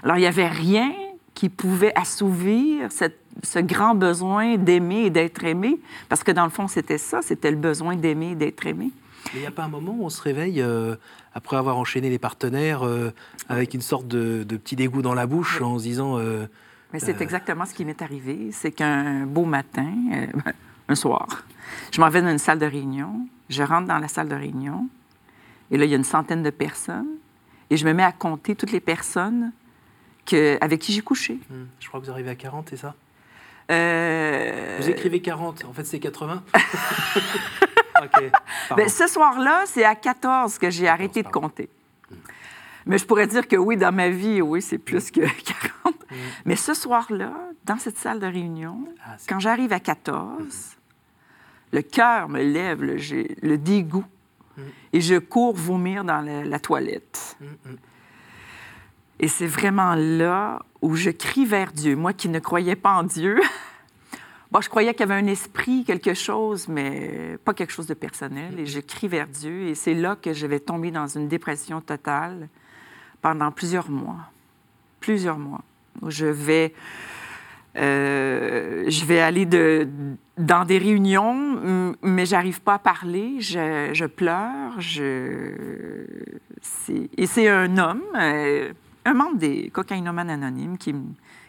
Alors, 0.03 0.17
il 0.17 0.21
n'y 0.21 0.25
avait 0.27 0.47
rien 0.47 0.91
qui 1.33 1.49
pouvait 1.49 1.93
assouvir 1.97 2.91
cette- 2.91 3.19
ce 3.43 3.59
grand 3.59 3.95
besoin 3.95 4.57
d'aimer 4.57 5.05
et 5.05 5.09
d'être 5.09 5.43
aimé, 5.45 5.79
parce 6.09 6.23
que 6.23 6.31
dans 6.31 6.43
le 6.43 6.49
fond, 6.49 6.67
c'était 6.67 6.97
ça, 6.97 7.21
c'était 7.21 7.51
le 7.51 7.57
besoin 7.57 7.95
d'aimer 7.95 8.31
et 8.31 8.35
d'être 8.35 8.65
aimé. 8.65 8.91
Mais 9.33 9.39
il 9.39 9.41
n'y 9.41 9.47
a 9.47 9.51
pas 9.51 9.63
un 9.63 9.69
moment 9.69 9.95
où 9.97 10.03
on 10.05 10.09
se 10.09 10.21
réveille, 10.21 10.61
euh, 10.61 10.95
après 11.33 11.55
avoir 11.57 11.77
enchaîné 11.77 12.09
les 12.09 12.19
partenaires, 12.19 12.85
euh, 12.85 13.11
avec 13.47 13.73
une 13.73 13.81
sorte 13.81 14.07
de, 14.07 14.43
de 14.43 14.57
petit 14.57 14.75
dégoût 14.75 15.01
dans 15.01 15.13
la 15.13 15.27
bouche, 15.27 15.61
en 15.61 15.77
se 15.77 15.83
disant 15.83 16.17
euh, 16.17 16.47
Mais 16.93 16.99
c'est 16.99 17.21
exactement 17.21 17.65
ce 17.65 17.73
qui 17.73 17.85
m'est 17.85 18.01
arrivé. 18.01 18.49
C'est 18.51 18.71
qu'un 18.71 19.25
beau 19.25 19.45
matin, 19.45 19.87
un 20.89 20.95
soir, 20.95 21.43
je 21.93 22.01
m'en 22.01 22.09
vais 22.09 22.21
dans 22.21 22.29
une 22.29 22.37
salle 22.39 22.59
de 22.59 22.65
réunion. 22.65 23.27
Je 23.49 23.63
rentre 23.63 23.87
dans 23.87 23.99
la 23.99 24.07
salle 24.07 24.27
de 24.27 24.35
réunion. 24.35 24.87
Et 25.71 25.77
là, 25.77 25.85
il 25.85 25.91
y 25.91 25.93
a 25.93 25.97
une 25.97 26.03
centaine 26.03 26.41
de 26.43 26.49
personnes. 26.49 27.07
Et 27.69 27.77
je 27.77 27.85
me 27.85 27.93
mets 27.93 28.03
à 28.03 28.11
compter 28.11 28.55
toutes 28.55 28.71
les 28.71 28.79
personnes 28.79 29.51
que, 30.25 30.57
avec 30.61 30.79
qui 30.81 30.91
j'ai 30.93 31.01
couché. 31.01 31.39
Hmm, 31.49 31.65
je 31.79 31.87
crois 31.87 31.99
que 31.99 32.05
vous 32.05 32.11
arrivez 32.11 32.29
à 32.31 32.35
40, 32.35 32.67
c'est 32.69 32.77
ça? 32.77 32.95
Euh, 33.71 34.77
Vous 34.81 34.89
écrivez 34.89 35.21
40, 35.21 35.65
en 35.65 35.73
fait 35.73 35.83
c'est 35.85 35.99
80 35.99 36.43
Ok, 38.01 38.11
pardon. 38.69 38.75
ben, 38.83 38.87
ce 38.89 39.07
soir-là, 39.07 39.63
c'est 39.65 39.83
à 39.83 39.93
14 39.93 40.57
que 40.57 40.69
j'ai 40.69 40.87
arrêté 40.87 41.21
de 41.21 41.27
compter. 41.27 41.69
Mais 42.85 42.97
je 42.97 43.05
pourrais 43.05 43.27
dire 43.27 43.47
que 43.47 43.57
oui, 43.57 43.75
dans 43.77 43.91
ma 43.91 44.09
vie, 44.09 44.41
oui, 44.41 44.61
c'est 44.61 44.77
plus 44.77 45.11
que 45.11 45.19
40. 45.83 45.95
Mais 46.45 46.55
ce 46.55 46.73
soir-là, 46.73 47.33
dans 47.65 47.77
cette 47.77 47.97
salle 47.97 48.19
de 48.19 48.25
réunion, 48.25 48.87
Ah, 49.05 49.17
quand 49.27 49.39
j'arrive 49.39 49.73
à 49.73 49.79
14, 49.81 50.77
le 51.73 51.81
cœur 51.81 52.29
me 52.29 52.41
lève, 52.41 52.81
le 52.81 53.57
dégoût, 53.57 54.05
et 54.93 55.01
je 55.01 55.15
cours 55.15 55.55
vomir 55.55 56.03
dans 56.03 56.21
la, 56.21 56.43
la 56.43 56.59
toilette. 56.59 57.37
Hmm, 57.39 57.71
hmm. 57.71 57.75
Et 59.19 59.27
c'est 59.27 59.47
vraiment 59.47 59.95
là 59.95 60.61
où 60.81 60.95
je 60.95 61.09
crie 61.09 61.45
vers 61.45 61.73
Dieu. 61.73 61.95
Moi 61.95 62.13
qui 62.13 62.29
ne 62.29 62.39
croyais 62.39 62.77
pas 62.77 62.93
en 62.93 63.03
Dieu, 63.03 63.39
bon, 64.51 64.61
je 64.61 64.69
croyais 64.69 64.93
qu'il 64.93 65.01
y 65.01 65.11
avait 65.11 65.21
un 65.21 65.27
esprit, 65.27 65.83
quelque 65.83 66.13
chose, 66.13 66.67
mais 66.69 67.37
pas 67.43 67.53
quelque 67.53 67.73
chose 67.73 67.87
de 67.87 67.93
personnel. 67.93 68.59
Et 68.59 68.65
je 68.65 68.79
crie 68.79 69.09
vers 69.09 69.27
Dieu. 69.27 69.67
Et 69.67 69.75
c'est 69.75 69.93
là 69.93 70.15
que 70.15 70.33
je 70.33 70.47
vais 70.47 70.59
tomber 70.59 70.91
dans 70.91 71.07
une 71.07 71.27
dépression 71.27 71.81
totale 71.81 72.47
pendant 73.21 73.51
plusieurs 73.51 73.89
mois. 73.89 74.31
Plusieurs 75.01 75.37
mois. 75.37 75.63
Où 76.01 76.09
je 76.09 76.25
vais, 76.25 76.73
euh, 77.75 78.85
je 78.87 79.03
vais 79.03 79.19
aller 79.19 79.45
de, 79.45 79.85
dans 80.39 80.63
des 80.63 80.77
réunions, 80.77 81.93
mais 82.01 82.25
j'arrive 82.25 82.61
pas 82.61 82.75
à 82.75 82.79
parler. 82.79 83.41
Je, 83.41 84.05
pleure. 84.05 84.79
Et 87.17 87.27
c'est 87.27 87.49
un 87.49 87.77
homme, 87.77 88.01
euh, 88.17 88.71
un 89.05 89.13
membre 89.13 89.37
des 89.37 89.69
cocaïnomanes 89.69 90.29
anonymes 90.29 90.77
qui, 90.77 90.95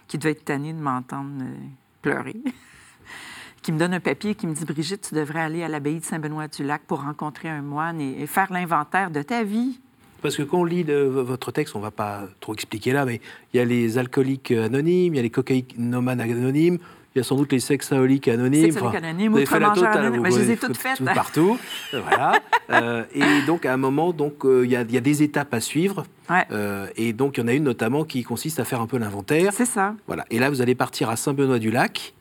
qui 0.08 0.18
devait 0.18 0.32
être 0.32 0.44
tanné 0.44 0.72
de 0.72 0.80
m'entendre 0.80 1.30
euh, 1.40 1.54
pleurer, 2.02 2.36
qui 3.62 3.72
me 3.72 3.78
donne 3.78 3.94
un 3.94 4.00
papier 4.00 4.34
qui 4.34 4.46
me 4.46 4.54
dit 4.54 4.64
Brigitte, 4.64 5.08
tu 5.08 5.14
devrais 5.14 5.40
aller 5.40 5.62
à 5.62 5.68
l'abbaye 5.68 6.00
de 6.00 6.04
Saint-Benoît-du-Lac 6.04 6.82
pour 6.86 7.02
rencontrer 7.02 7.48
un 7.48 7.62
moine 7.62 8.00
et, 8.00 8.22
et 8.22 8.26
faire 8.26 8.52
l'inventaire 8.52 9.10
de 9.10 9.22
ta 9.22 9.44
vie. 9.44 9.80
Parce 10.20 10.36
que 10.36 10.42
quand 10.42 10.58
on 10.58 10.64
lit 10.64 10.82
votre 10.82 11.50
texte, 11.50 11.76
on 11.76 11.80
va 11.80 11.90
pas 11.90 12.24
trop 12.40 12.52
expliquer 12.52 12.92
là, 12.92 13.06
mais 13.06 13.20
il 13.54 13.56
y 13.56 13.60
a 13.60 13.64
les 13.64 13.96
alcooliques 13.98 14.50
anonymes, 14.50 15.14
il 15.14 15.16
y 15.16 15.20
a 15.20 15.22
les 15.22 15.30
cocaïnomanes 15.30 16.20
anonymes, 16.20 16.78
il 17.14 17.18
y 17.18 17.20
a 17.20 17.24
sans 17.24 17.36
doute 17.36 17.50
les 17.52 17.60
sexaholiques 17.60 18.28
anonymes. 18.28 18.62
Sexaholiques 18.70 18.96
anonymes, 18.96 19.32
vous 19.32 19.36
avez 19.38 19.46
fait 19.46 19.58
la 19.60 19.70
totale, 19.70 19.98
anonymes, 19.98 20.26
vous 20.28 20.36
je 20.36 20.40
les 20.42 20.50
ai 20.52 20.56
toutes 20.56 20.76
fait 20.76 20.90
faites. 20.90 20.98
tout 20.98 21.04
partout. 21.04 21.58
Voilà. 21.92 22.40
Euh, 22.70 23.02
et 23.14 23.42
donc, 23.46 23.66
à 23.66 23.72
un 23.72 23.76
moment, 23.76 24.14
euh, 24.44 24.62
il 24.64 24.70
y, 24.70 24.76
a- 24.76 24.82
il 24.82 24.92
y 24.92 24.96
a 24.96 25.00
des 25.00 25.22
étapes 25.24 25.52
à 25.52 25.60
suivre. 25.60 26.04
Ouais. 26.28 26.44
Euh, 26.52 26.86
et 26.96 27.12
donc, 27.12 27.36
il 27.36 27.40
y 27.40 27.44
en 27.44 27.48
a 27.48 27.52
une 27.52 27.64
notamment 27.64 28.04
qui 28.04 28.22
consiste 28.22 28.60
à 28.60 28.64
faire 28.64 28.80
un 28.80 28.86
peu 28.86 28.96
l'inventaire. 28.98 29.52
C'est 29.52 29.64
ça. 29.64 29.94
Voilà. 30.06 30.24
Et 30.30 30.38
là, 30.38 30.50
vous 30.50 30.62
allez 30.62 30.76
partir 30.76 31.10
à 31.10 31.16
Saint-Benoît-du-Lac, 31.16 32.14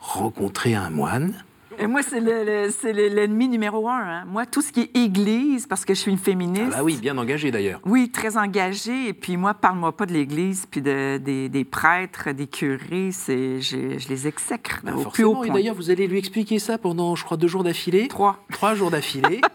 rencontrer 0.00 0.74
un 0.74 0.90
moine. 0.90 1.32
Et 1.78 1.86
moi, 1.86 2.02
c'est 2.02 2.20
le- 2.20 2.44
le- 2.44 2.92
le- 2.92 3.14
l'ennemi 3.14 3.48
numéro 3.48 3.88
un. 3.88 4.00
hein. 4.00 4.24
Moi, 4.26 4.46
tout 4.46 4.62
ce 4.62 4.72
qui 4.72 4.80
est 4.82 4.96
église, 4.96 5.66
parce 5.66 5.84
que 5.84 5.94
je 5.94 6.00
suis 6.00 6.10
une 6.10 6.18
féministe. 6.18 6.72
Ah 6.74 6.78
bah 6.78 6.82
oui, 6.84 6.96
bien 7.00 7.16
engagé 7.18 7.50
d'ailleurs. 7.50 7.80
Oui, 7.84 8.10
très 8.10 8.36
engagée. 8.38 9.08
Et 9.08 9.12
puis 9.12 9.36
moi, 9.36 9.52
parle-moi 9.54 9.94
pas 9.96 10.06
de 10.06 10.12
l'Église, 10.12 10.66
puis 10.70 10.80
de- 10.80 11.18
des, 11.18 11.48
des 11.48 11.64
prêtres, 11.64 12.30
des 12.32 12.46
curés. 12.46 13.10
Je, 13.12 13.58
je 13.60 14.08
les 14.08 14.26
exècre 14.26 14.80
Bah, 14.84 14.92
au 14.96 15.04
plus 15.10 15.24
haut 15.24 15.32
forcément. 15.34 15.44
Et 15.44 15.46
point. 15.48 15.54
d'ailleurs, 15.56 15.74
vous 15.74 15.90
allez 15.90 16.06
lui 16.06 16.18
expliquer 16.18 16.58
ça 16.58 16.78
pendant, 16.78 17.14
je 17.14 17.24
crois, 17.24 17.36
deux 17.36 17.48
jours 17.48 17.64
d'affilée. 17.64 18.08
Trois. 18.08 18.38
Trois 18.52 18.74
jours 18.74 18.90
d'affilée. 18.90 19.40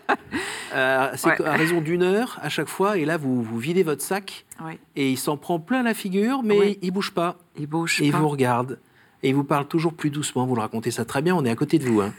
Euh, 0.74 1.10
c'est 1.18 1.28
Ouais. 1.28 1.46
à 1.46 1.52
raison 1.52 1.82
d'une 1.82 2.02
heure 2.02 2.40
à 2.42 2.48
chaque 2.48 2.70
fois. 2.70 2.98
Et 2.98 3.04
là, 3.04 3.18
vous, 3.18 3.44
vous 3.44 3.58
videz 3.58 3.84
votre 3.84 4.02
sac 4.02 4.46
Oui. 4.66 4.80
et 4.96 5.12
il 5.12 5.18
s'en 5.18 5.36
prend 5.36 5.60
plein 5.60 5.84
la 5.84 5.94
figure, 5.94 6.44
mais 6.44 6.58
Oui. 6.58 6.80
il 6.82 6.92
bouge 6.92 7.12
pas. 7.12 7.36
Il 7.60 7.68
bouge 7.68 8.02
Et 8.02 8.06
il 8.06 8.14
pas. 8.14 8.20
vous 8.20 8.30
regarde. 8.30 8.80
Et 9.24 9.30
il 9.30 9.36
vous 9.36 9.44
parle 9.44 9.68
toujours 9.68 9.94
plus 9.94 10.10
doucement. 10.10 10.46
Vous 10.46 10.56
le 10.56 10.62
racontez 10.62 10.92
ça 10.92 11.06
très 11.06 11.22
bien. 11.22 11.36
On 11.36 11.46
est 11.46 11.50
à 11.50 11.56
côté 11.56 11.78
de 11.80 11.86
vous. 11.86 12.02
hein. 12.02 12.14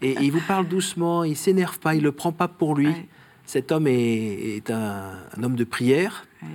Et, 0.00 0.10
et 0.12 0.22
il 0.22 0.32
vous 0.32 0.40
parle 0.46 0.66
doucement. 0.66 1.22
Il 1.24 1.36
s'énerve 1.36 1.78
pas. 1.78 1.94
Il 1.94 2.02
le 2.02 2.12
prend 2.12 2.32
pas 2.32 2.48
pour 2.48 2.74
lui. 2.74 2.88
Ouais. 2.88 3.06
Cet 3.46 3.70
homme 3.72 3.86
est, 3.86 4.56
est 4.56 4.70
un, 4.70 5.12
un 5.36 5.42
homme 5.42 5.56
de 5.56 5.64
prière. 5.64 6.26
Ouais. 6.42 6.48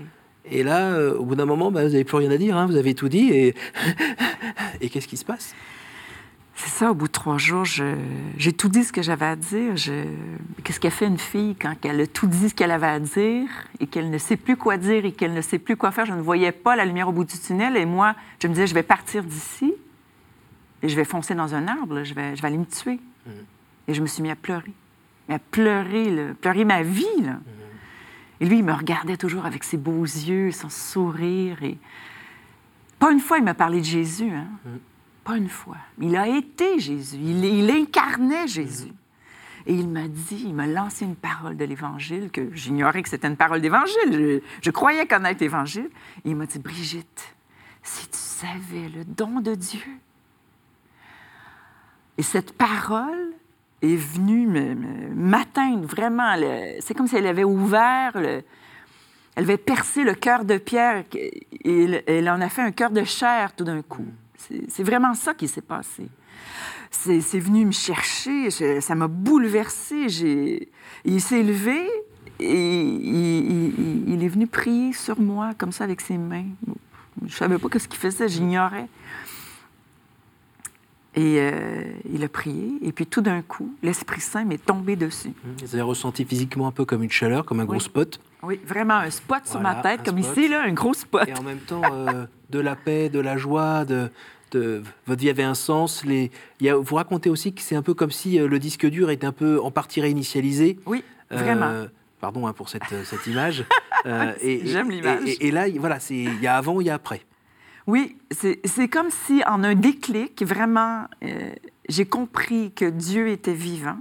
Et 0.49 0.63
là, 0.63 0.91
euh, 0.91 1.17
au 1.17 1.25
bout 1.25 1.35
d'un 1.35 1.45
moment, 1.45 1.71
bah, 1.71 1.83
vous 1.83 1.89
n'avez 1.91 2.03
plus 2.05 2.17
rien 2.17 2.31
à 2.31 2.37
dire. 2.37 2.57
hein. 2.57 2.65
Vous 2.67 2.75
avez 2.77 2.93
tout 2.95 3.09
dit. 3.09 3.29
Et, 3.31 3.53
et 4.81 4.89
qu'est-ce 4.89 5.07
qui 5.07 5.17
se 5.17 5.25
passe? 5.25 5.53
C'est 6.59 6.71
ça, 6.71 6.89
au 6.89 6.95
bout 6.95 7.05
de 7.05 7.11
trois 7.11 7.37
jours, 7.37 7.65
j'ai 7.65 8.51
tout 8.53 8.67
dit 8.67 8.83
ce 8.83 8.91
que 8.91 9.03
j'avais 9.03 9.27
à 9.27 9.35
dire. 9.35 9.75
Je- 9.77 10.05
Qu'est-ce 10.63 10.79
qu'a 10.79 10.89
fait 10.89 11.05
une 11.05 11.19
fille 11.19 11.55
quand 11.55 11.75
elle 11.85 12.01
a 12.01 12.07
tout 12.07 12.25
dit 12.25 12.49
ce 12.49 12.55
qu'elle 12.55 12.71
avait 12.71 12.87
à 12.87 12.99
dire 12.99 13.47
et 13.79 13.85
qu'elle 13.85 14.09
ne 14.09 14.17
sait 14.17 14.37
plus 14.37 14.57
quoi 14.57 14.77
dire 14.77 15.05
et 15.05 15.11
qu'elle 15.11 15.33
ne 15.35 15.41
sait 15.41 15.59
plus 15.59 15.75
quoi 15.77 15.91
faire? 15.91 16.07
Je 16.07 16.13
ne 16.13 16.21
voyais 16.21 16.51
pas 16.51 16.75
la 16.75 16.85
lumière 16.85 17.09
au 17.09 17.11
bout 17.11 17.25
du 17.25 17.37
tunnel 17.37 17.77
et 17.77 17.85
moi, 17.85 18.15
je 18.41 18.47
me 18.47 18.53
disais, 18.53 18.65
je 18.65 18.73
vais 18.73 18.81
partir 18.81 19.23
d'ici 19.23 19.71
et 20.83 20.89
je 20.89 20.95
vais 20.95 21.05
foncer 21.05 21.33
dans 21.35 21.55
un 21.55 21.67
arbre, 21.67 21.95
là. 21.95 22.03
je, 22.03 22.13
vais, 22.13 22.35
je 22.35 22.41
vais 22.41 22.47
aller 22.47 22.57
me 22.57 22.65
tuer. 22.65 22.99
Et 23.87 23.93
je 23.93 24.01
me 24.01 24.07
suis 24.07 24.21
mis 24.21 24.29
à 24.29 24.35
pleurer. 24.35 24.73
Mais 25.27 25.35
à 25.35 25.39
pleurer, 25.39 26.09
là, 26.09 26.33
pleurer 26.39 26.65
ma 26.65 26.83
vie. 26.83 27.05
Là. 27.21 27.39
Et 28.39 28.45
lui, 28.45 28.59
il 28.59 28.63
me 28.63 28.73
regardait 28.73 29.17
toujours 29.17 29.45
avec 29.45 29.63
ses 29.63 29.77
beaux 29.77 30.03
yeux, 30.03 30.51
son 30.51 30.69
sourire. 30.69 31.63
Et... 31.63 31.77
Pas 32.99 33.11
une 33.11 33.19
fois, 33.19 33.37
il 33.37 33.43
m'a 33.43 33.53
parlé 33.53 33.79
de 33.79 33.85
Jésus. 33.85 34.29
Hein? 34.29 34.47
Pas 35.23 35.37
une 35.37 35.49
fois. 35.49 35.77
Il 35.99 36.15
a 36.15 36.27
été 36.27 36.79
Jésus. 36.79 37.17
Il, 37.17 37.43
il 37.43 37.69
incarnait 37.71 38.47
Jésus. 38.47 38.93
Et 39.65 39.73
il 39.73 39.89
m'a 39.89 40.07
dit, 40.07 40.43
il 40.45 40.53
m'a 40.53 40.67
lancé 40.67 41.03
une 41.03 41.15
parole 41.15 41.57
de 41.57 41.65
l'Évangile, 41.65 42.29
que 42.31 42.53
j'ignorais 42.53 43.03
que 43.03 43.09
c'était 43.09 43.27
une 43.27 43.35
parole 43.35 43.59
d'Évangile. 43.59 44.11
Je, 44.11 44.39
je 44.61 44.71
croyais 44.71 45.05
connaître 45.05 45.41
l'Évangile. 45.41 45.89
Et 46.23 46.29
il 46.29 46.35
m'a 46.35 46.45
dit, 46.45 46.59
Brigitte, 46.59 47.35
si 47.83 48.07
tu 48.07 48.17
savais 48.17 48.89
le 48.95 49.03
don 49.03 49.41
de 49.41 49.55
Dieu. 49.55 49.81
Et 52.17 52.23
cette 52.23 52.53
parole 52.53 53.33
est 53.81 53.95
venue 53.95 54.47
m'atteindre 55.15 55.85
vraiment. 55.87 56.33
C'est 56.79 56.93
comme 56.95 57.07
si 57.07 57.15
elle 57.15 57.27
avait 57.27 57.43
ouvert, 57.43 58.11
le- 58.15 58.41
elle 59.35 59.43
avait 59.43 59.57
percé 59.57 60.03
le 60.03 60.15
cœur 60.15 60.45
de 60.45 60.57
pierre 60.57 61.03
et 61.13 62.03
elle, 62.07 62.29
en 62.29 62.41
a 62.41 62.49
fait 62.49 62.63
un 62.63 62.71
cœur 62.71 62.89
de 62.89 63.03
chair 63.03 63.53
tout 63.55 63.63
d'un 63.63 63.81
coup. 63.83 64.07
C'est 64.67 64.83
vraiment 64.83 65.13
ça 65.13 65.33
qui 65.35 65.47
s'est 65.47 65.61
passé. 65.61 66.07
C'est 66.89 67.39
venu 67.39 67.65
me 67.65 67.71
chercher, 67.71 68.49
ça 68.81 68.95
m'a 68.95 69.07
bouleversée. 69.07 70.69
Il 71.05 71.21
s'est 71.21 71.43
levé 71.43 71.87
et 72.39 72.81
il, 72.81 73.71
il- 73.79 74.09
il 74.13 74.23
est 74.23 74.27
venu 74.27 74.47
prier 74.47 74.93
sur 74.93 75.19
moi 75.19 75.51
comme 75.57 75.71
ça 75.71 75.83
avec 75.83 76.01
ses 76.01 76.17
mains. 76.17 76.45
Je 77.25 77.35
savais 77.35 77.57
pas 77.59 77.67
ce 77.77 77.87
qu'il 77.87 77.99
faisait, 77.99 78.27
j'ignorais. 78.27 78.87
Et 81.17 81.39
euh, 81.39 81.81
il 82.13 82.23
a 82.23 82.29
prié, 82.29 82.73
et 82.83 82.91
puis 82.91 83.07
tout 83.07 83.21
d'un 83.21 83.41
coup, 83.41 83.73
l'Esprit 83.81 84.21
Saint 84.21 84.45
m'est 84.45 84.63
tombé 84.63 84.95
dessus. 84.95 85.31
Vous 85.63 85.73
avez 85.73 85.81
ressenti 85.81 86.23
physiquement 86.25 86.67
un 86.67 86.71
peu 86.71 86.85
comme 86.85 87.01
une 87.01 87.09
chaleur, 87.09 87.43
comme 87.43 87.59
un 87.59 87.65
gros 87.65 87.79
spot. 87.79 88.19
Oui, 88.43 88.59
vraiment 88.63 88.93
un 88.97 89.09
spot 89.09 89.39
sur 89.45 89.59
ma 89.59 89.73
tête, 89.75 90.03
comme 90.05 90.21
spot. 90.21 90.37
ici, 90.37 90.47
là, 90.47 90.61
un 90.63 90.73
gros 90.73 90.93
spot. 90.93 91.27
Et 91.27 91.33
en 91.33 91.41
même 91.41 91.57
temps, 91.57 91.81
euh, 91.91 92.27
de 92.51 92.59
la 92.59 92.75
paix, 92.75 93.09
de 93.09 93.19
la 93.19 93.35
joie, 93.35 93.83
de, 93.83 94.11
de- 94.51 94.83
votre 95.07 95.19
vie 95.21 95.31
avait 95.31 95.41
un 95.41 95.55
sens. 95.55 96.05
Les, 96.05 96.29
il 96.59 96.67
y 96.67 96.69
a, 96.69 96.75
vous 96.77 96.95
racontez 96.95 97.31
aussi 97.31 97.51
que 97.51 97.61
c'est 97.61 97.75
un 97.75 97.81
peu 97.81 97.95
comme 97.95 98.11
si 98.11 98.39
euh, 98.39 98.47
le 98.47 98.59
disque 98.59 98.85
dur 98.87 99.09
était 99.09 99.25
un 99.25 99.31
peu 99.31 99.59
en 99.59 99.71
partie 99.71 100.01
réinitialisé. 100.01 100.77
Oui, 100.85 101.03
Euh, 101.31 101.37
vraiment. 101.37 101.87
pardon 102.21 102.45
hein, 102.45 102.53
pour 102.53 102.69
cette, 102.69 102.83
cette 103.05 103.25
image. 103.25 103.65
Et- 104.41 104.61
J'aime 104.67 104.91
l'image. 104.91 105.21
Et, 105.25 105.47
et 105.47 105.51
là, 105.51 105.67
il- 105.67 105.79
voilà, 105.79 105.97
il 106.11 106.39
y 106.41 106.45
a 106.47 106.55
avant, 106.57 106.79
il 106.79 106.85
y 106.85 106.89
a 106.91 106.93
après. 106.93 107.21
Oui, 107.87 108.17
c'est 108.31 108.89
comme 108.89 109.09
si 109.09 109.41
en 109.45 109.63
un 109.63 109.73
déclic, 109.73 110.43
vraiment, 110.43 111.05
euh, 111.23 111.51
j'ai 111.87 112.05
compris 112.05 112.73
que 112.73 112.83
Dieu 112.83 113.29
était 113.29 113.53
vivant, 113.53 113.97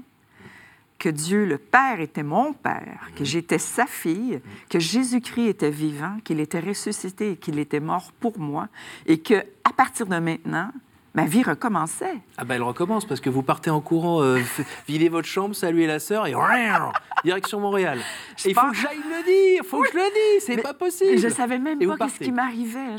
que 0.98 1.08
Dieu 1.08 1.46
le 1.46 1.56
Père 1.56 2.00
était 2.00 2.24
mon 2.24 2.52
Père, 2.52 3.10
que 3.14 3.24
j'étais 3.24 3.58
sa 3.58 3.86
fille, 3.86 4.40
que 4.68 4.80
Jésus-Christ 4.80 5.46
était 5.46 5.70
vivant, 5.70 6.18
qu'il 6.24 6.40
était 6.40 6.58
ressuscité 6.58 7.32
et 7.32 7.36
qu'il 7.36 7.60
était 7.60 7.78
mort 7.78 8.10
pour 8.18 8.40
moi, 8.40 8.68
et 9.06 9.18
que 9.18 9.44
à 9.62 9.72
partir 9.72 10.06
de 10.06 10.18
maintenant, 10.18 10.72
ma 11.16 11.24
vie 11.24 11.42
recommençait. 11.42 12.20
Ah 12.36 12.44
ben 12.44 12.56
elle 12.56 12.62
recommence 12.62 13.06
parce 13.06 13.20
que 13.20 13.30
vous 13.30 13.42
partez 13.42 13.70
en 13.70 13.80
courant, 13.80 14.22
euh, 14.22 14.38
videz 14.86 15.08
votre 15.08 15.26
chambre, 15.26 15.56
saluez 15.56 15.86
la 15.86 15.98
sœur 15.98 16.26
et 16.26 16.34
direction 17.24 17.58
Montréal. 17.58 17.98
Il 18.44 18.54
faut 18.54 18.70
que 18.70 18.76
j'aille 18.76 18.98
le 18.98 19.24
dire, 19.24 19.62
il 19.62 19.66
faut 19.66 19.80
que 19.80 19.88
je 19.90 19.96
le 19.96 20.34
dise, 20.34 20.44
c'est 20.44 20.62
pas 20.62 20.74
possible. 20.74 21.18
Je 21.18 21.28
savais 21.28 21.58
même 21.58 21.78
pas 21.96 22.08
ce 22.08 22.20
qui 22.20 22.30
m'arrivait. 22.30 22.96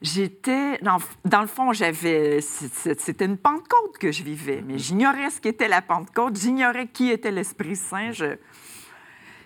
J'étais, 0.00 0.78
dans, 0.78 1.40
le 1.40 1.48
fond, 1.48 1.72
j'avais, 1.72 2.40
c'était 2.40 3.24
une 3.24 3.36
Pentecôte 3.36 3.98
que 3.98 4.12
je 4.12 4.22
vivais, 4.22 4.62
mais 4.64 4.78
j'ignorais 4.78 5.30
ce 5.30 5.40
qu'était 5.40 5.66
la 5.66 5.82
Pentecôte, 5.82 6.36
j'ignorais 6.36 6.86
qui 6.86 7.10
était 7.10 7.32
l'Esprit 7.32 7.74
Saint. 7.74 8.12
Je, 8.12 8.36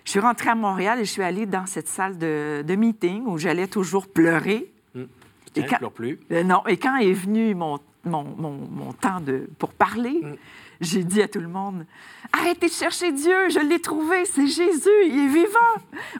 je, 0.05 0.11
suis 0.11 0.19
rentrée 0.19 0.49
à 0.49 0.55
Montréal 0.55 0.99
et 0.99 1.05
je 1.05 1.09
suis 1.09 1.23
allée 1.23 1.47
dans 1.47 1.65
cette 1.65 1.87
salle 1.87 2.19
de, 2.19 2.63
de 2.63 2.75
meeting 2.75 3.25
où 3.25 3.39
j'allais 3.39 3.67
toujours 3.67 4.05
pleurer 4.05 4.72
et 5.55 5.65
quand, 5.65 5.89
plus. 5.89 6.19
Euh, 6.31 6.43
non, 6.43 6.65
et 6.67 6.77
quand 6.77 6.97
est 6.97 7.13
venu 7.13 7.53
mon, 7.55 7.79
mon, 8.05 8.23
mon, 8.23 8.93
temps 8.93 9.19
de, 9.19 9.47
pour 9.57 9.73
parler, 9.73 10.21
mm. 10.21 10.35
j'ai 10.81 11.03
dit 11.03 11.21
à 11.21 11.27
tout 11.27 11.39
le 11.39 11.47
monde 11.47 11.85
Arrêtez 12.31 12.67
de 12.67 12.71
chercher 12.71 13.11
Dieu, 13.11 13.49
je 13.49 13.59
l'ai 13.59 13.79
trouvé, 13.79 14.25
c'est 14.25 14.47
Jésus, 14.47 14.89
il 15.05 15.25
est 15.25 15.27
vivant. 15.27 15.59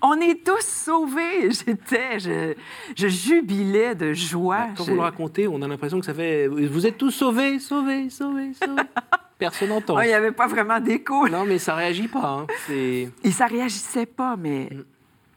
On 0.04 0.20
est 0.22 0.46
tous 0.46 0.64
sauvés. 0.64 1.50
J'étais, 1.50 2.20
je, 2.20 2.54
je, 2.96 3.08
jubilais 3.08 3.96
de 3.96 4.14
joie. 4.14 4.68
Quand 4.78 4.84
vous 4.84 4.96
le 4.96 5.02
racontez, 5.02 5.48
on 5.48 5.62
a 5.64 5.68
l'impression 5.68 6.00
que 6.00 6.06
ça 6.06 6.14
fait 6.14 6.48
Vous 6.48 6.86
êtes 6.86 6.98
tous 6.98 7.12
sauvés, 7.12 7.58
sauvés, 7.58 8.10
sauvés, 8.12 8.52
sauvés. 8.54 8.84
Personne 9.40 9.70
n'entend. 9.70 10.00
Il 10.02 10.08
n'y 10.08 10.14
avait 10.14 10.32
pas 10.32 10.48
vraiment 10.48 10.80
d'écho. 10.80 11.28
Non, 11.28 11.46
mais 11.46 11.58
ça 11.58 11.74
réagit 11.74 12.08
pas. 12.08 12.46
Hein. 12.46 12.48
Et 12.70 13.32
ça 13.32 13.48
réagissait 13.48 14.06
pas, 14.06 14.38
mais 14.38 14.70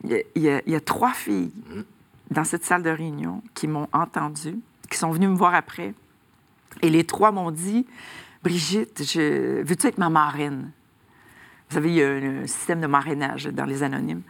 mm. 0.04 0.14
il 0.34 0.42
y, 0.42 0.70
y, 0.70 0.74
a 0.74 0.80
trois 0.80 1.12
filles. 1.12 1.52
Mm 1.74 1.80
dans 2.30 2.44
cette 2.44 2.64
salle 2.64 2.82
de 2.82 2.90
réunion 2.90 3.42
qui 3.54 3.68
m'ont 3.68 3.88
entendu, 3.92 4.58
qui 4.90 4.98
sont 4.98 5.10
venus 5.10 5.30
me 5.30 5.36
voir 5.36 5.54
après. 5.54 5.94
Et 6.82 6.90
les 6.90 7.04
trois 7.04 7.32
m'ont 7.32 7.50
dit 7.50 7.86
Brigitte, 8.42 9.02
je... 9.04 9.62
veux-tu 9.62 9.86
être 9.86 9.98
ma 9.98 10.10
marraine 10.10 10.70
Vous 11.68 11.74
savez, 11.74 11.90
il 11.90 11.94
y 11.96 12.02
a 12.02 12.10
un 12.10 12.46
système 12.46 12.80
de 12.80 12.86
marrainage 12.86 13.46
dans 13.46 13.64
les 13.64 13.82
anonymes. 13.82 14.22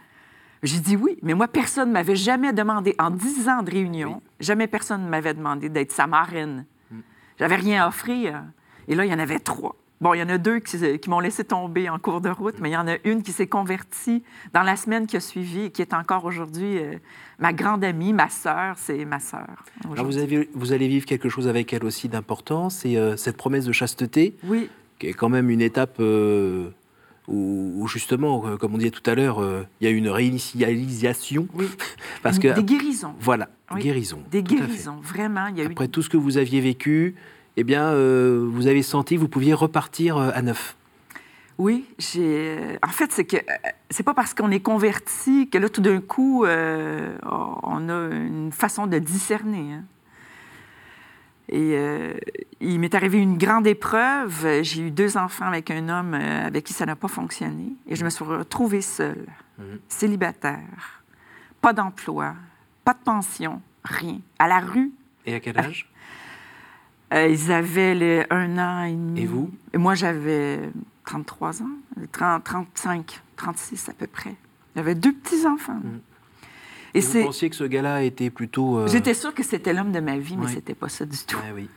J'ai 0.63 0.79
dit 0.79 0.95
oui, 0.95 1.17
mais 1.21 1.33
moi, 1.33 1.47
personne 1.47 1.89
ne 1.89 1.93
m'avait 1.93 2.15
jamais 2.15 2.51
demandé, 2.51 2.95
en 2.97 3.11
dix 3.11 3.47
ans 3.47 3.61
de 3.61 3.69
réunion, 3.69 4.21
jamais 4.39 4.67
personne 4.67 5.03
ne 5.03 5.09
m'avait 5.09 5.33
demandé 5.33 5.69
d'être 5.69 5.91
sa 5.91 6.07
marraine. 6.07 6.65
Mm. 6.89 6.99
J'avais 7.39 7.55
rien 7.57 7.83
à 7.83 7.87
offrir. 7.87 8.43
Et 8.87 8.95
là, 8.95 9.05
il 9.05 9.11
y 9.11 9.13
en 9.13 9.19
avait 9.19 9.39
trois. 9.39 9.75
Bon, 9.99 10.13
il 10.13 10.19
y 10.19 10.23
en 10.23 10.29
a 10.29 10.37
deux 10.37 10.59
qui, 10.59 11.09
m'ont 11.09 11.19
laissé 11.19 11.43
tomber 11.43 11.89
en 11.89 11.97
cours 11.97 12.21
de 12.21 12.29
route, 12.29 12.55
mais 12.59 12.69
il 12.69 12.73
y 12.73 12.77
en 12.77 12.87
a 12.87 12.97
une 13.03 13.23
qui 13.23 13.31
s'est 13.31 13.47
convertie 13.47 14.23
dans 14.53 14.61
la 14.61 14.75
semaine 14.75 15.07
qui 15.07 15.17
a 15.17 15.19
suivi 15.19 15.65
et 15.65 15.71
qui 15.71 15.81
est 15.81 15.93
encore 15.93 16.25
aujourd'hui 16.25 16.77
euh, 16.77 16.97
ma 17.39 17.51
grande 17.51 17.83
amie, 17.83 18.13
ma 18.13 18.29
sœur, 18.29 18.75
c'est 18.77 19.05
ma 19.05 19.19
sœur. 19.19 19.47
Alors 19.91 20.05
vous, 20.05 20.17
avez, 20.19 20.49
vous 20.53 20.71
allez 20.71 20.87
vivre 20.87 21.07
quelque 21.07 21.29
chose 21.29 21.47
avec 21.47 21.73
elle 21.73 21.83
aussi 21.83 22.09
d'important, 22.09 22.69
c'est 22.69 22.95
euh, 22.95 23.17
cette 23.17 23.37
promesse 23.37 23.65
de 23.65 23.71
chasteté, 23.71 24.35
oui. 24.43 24.69
qui 24.99 25.07
est 25.07 25.13
quand 25.13 25.29
même 25.29 25.49
une 25.49 25.61
étape 25.61 25.95
euh, 25.99 26.69
où, 27.27 27.87
justement, 27.87 28.55
comme 28.57 28.75
on 28.75 28.77
disait 28.77 28.91
tout 28.91 29.09
à 29.09 29.15
l'heure, 29.15 29.43
il 29.81 29.85
y 29.85 29.87
a 29.87 29.91
une 29.91 30.07
réinitialisation. 30.07 31.47
Oui. 31.55 31.65
Parce 32.23 32.37
que, 32.37 32.53
des 32.53 32.63
guérisons. 32.63 33.15
Voilà, 33.19 33.49
guérisons. 33.75 34.21
Des 34.31 34.43
guérisons, 34.43 34.99
vraiment. 35.01 35.47
Il 35.47 35.57
y 35.57 35.61
a 35.61 35.65
Après 35.65 35.87
tout 35.87 36.03
ce 36.03 36.09
que 36.09 36.17
vous 36.17 36.37
aviez 36.37 36.61
vécu, 36.61 37.15
eh 37.59 37.63
bien, 37.63 37.87
euh, 37.87 38.47
vous 38.47 38.67
avez 38.67 38.83
senti 38.83 39.15
que 39.15 39.19
vous 39.19 39.27
pouviez 39.27 39.55
repartir 39.55 40.17
euh, 40.17 40.29
à 40.33 40.43
neuf. 40.43 40.77
Oui, 41.57 41.85
j'ai. 41.97 42.77
En 42.83 42.89
fait, 42.89 43.11
c'est 43.11 43.25
que 43.25 43.37
euh, 43.37 43.69
c'est 43.89 44.03
pas 44.03 44.13
parce 44.13 44.35
qu'on 44.35 44.51
est 44.51 44.59
converti 44.59 45.49
que 45.49 45.57
là, 45.57 45.67
tout 45.67 45.81
d'un 45.81 45.99
coup, 45.99 46.45
on 46.45 47.89
a 47.89 48.09
une 48.13 48.51
façon 48.51 48.85
de 48.85 48.99
discerner. 48.99 49.73
Hein. 49.73 49.83
Et 51.49 51.79
il 52.59 52.79
m'est 52.79 52.93
arrivé 52.93 53.17
une 53.19 53.37
grande 53.37 53.65
épreuve. 53.65 54.61
J'ai 54.61 54.81
eu 54.81 54.91
deux 54.91 55.17
enfants 55.17 55.45
avec 55.45 55.71
un 55.71 55.87
homme 55.87 56.13
avec 56.13 56.65
qui 56.65 56.73
ça 56.73 56.85
n'a 56.85 56.97
pas 56.97 57.07
fonctionné. 57.07 57.71
Et 57.87 57.95
je 57.95 58.03
me 58.03 58.09
suis 58.09 58.25
retrouvée 58.25 58.81
seule, 58.81 59.25
mhm. 59.57 59.79
célibataire, 59.87 61.03
pas 61.61 61.71
d'emploi, 61.71 62.35
pas 62.83 62.93
de 62.93 62.99
pension, 62.99 63.61
rien, 63.85 64.19
à 64.37 64.49
la 64.49 64.59
rue. 64.59 64.91
Et 65.25 65.35
à 65.35 65.39
quel 65.39 65.57
âge? 65.57 65.89
Euh, 67.13 67.27
ils 67.27 67.51
avaient 67.51 67.95
les 67.95 68.25
un 68.29 68.57
an 68.57 68.83
et 68.83 68.91
demi. 68.91 69.21
Et 69.21 69.25
vous? 69.25 69.49
Et 69.73 69.77
moi, 69.77 69.95
j'avais 69.95 70.59
33 71.05 71.63
ans, 71.63 71.65
30, 72.11 72.43
35, 72.43 73.21
36 73.35 73.89
à 73.89 73.93
peu 73.93 74.07
près. 74.07 74.35
J'avais 74.75 74.95
deux 74.95 75.13
petits-enfants. 75.13 75.73
Mmh. 75.73 75.99
Et, 76.93 76.99
vous 77.01 77.23
pensiez 77.25 77.49
que 77.49 77.55
ce 77.55 77.63
gars-là 77.63 78.03
était 78.03 78.29
plutôt... 78.29 78.79
Euh, 78.79 78.87
J'étais 78.87 79.13
sûre 79.13 79.33
que 79.33 79.43
c'était 79.43 79.73
l'homme 79.73 79.91
de 79.91 79.99
ma 79.99 80.17
vie, 80.17 80.35
mais 80.37 80.47
c'était 80.47 80.73
pas 80.73 80.89
ça 80.89 81.05
du 81.05 81.17
tout. 81.17 81.37
oui. 81.53 81.69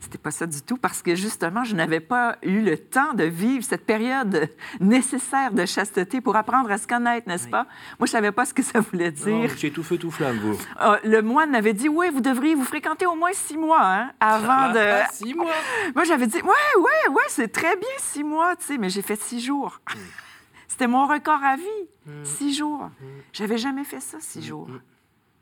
C'était 0.00 0.18
pas 0.18 0.30
ça 0.30 0.46
du 0.46 0.62
tout 0.62 0.76
parce 0.76 1.02
que 1.02 1.14
justement, 1.14 1.64
je 1.64 1.74
n'avais 1.74 2.00
pas 2.00 2.38
eu 2.42 2.60
le 2.60 2.78
temps 2.78 3.14
de 3.14 3.24
vivre 3.24 3.64
cette 3.64 3.84
période 3.84 4.48
nécessaire 4.80 5.52
de 5.52 5.66
chasteté 5.66 6.20
pour 6.20 6.36
apprendre 6.36 6.70
à 6.70 6.78
se 6.78 6.86
connaître, 6.86 7.28
n'est-ce 7.28 7.48
pas? 7.48 7.66
Moi, 7.98 8.06
je 8.06 8.12
savais 8.12 8.32
pas 8.32 8.44
ce 8.44 8.54
que 8.54 8.62
ça 8.62 8.80
voulait 8.80 9.10
dire. 9.10 9.50
C'est 9.56 9.70
tout 9.70 9.82
feu, 9.82 9.98
tout 9.98 10.10
flamme, 10.10 10.38
vous. 10.38 10.58
Ah, 10.76 10.98
le 11.04 11.20
moine 11.20 11.50
m'avait 11.50 11.72
dit, 11.72 11.88
oui, 11.88 12.08
vous 12.12 12.20
devriez 12.20 12.54
vous 12.54 12.64
fréquenter 12.64 13.06
au 13.06 13.16
moins 13.16 13.32
six 13.32 13.56
mois 13.56 13.82
hein, 13.82 14.10
avant 14.20 14.72
de... 14.72 14.84
six 15.12 15.34
mois? 15.34 15.52
Moi, 15.94 16.04
j'avais 16.04 16.26
dit, 16.26 16.40
ouais, 16.42 16.80
ouais, 16.80 17.14
ouais, 17.14 17.22
c'est 17.28 17.48
très 17.48 17.76
bien 17.76 17.88
six 17.98 18.22
mois, 18.24 18.56
tu 18.56 18.64
sais, 18.64 18.78
mais 18.78 18.88
j'ai 18.88 19.02
fait 19.02 19.20
six 19.20 19.40
jours. 19.40 19.80
Hmm. 19.88 19.98
C'était 20.68 20.86
mon 20.86 21.06
record 21.06 21.42
à 21.42 21.56
vie, 21.56 21.64
hmm. 22.06 22.24
six 22.24 22.54
jours. 22.54 22.84
Hmm. 23.00 23.20
J'avais 23.32 23.58
jamais 23.58 23.84
fait 23.84 24.00
ça, 24.00 24.18
six 24.20 24.42
jours. 24.42 24.68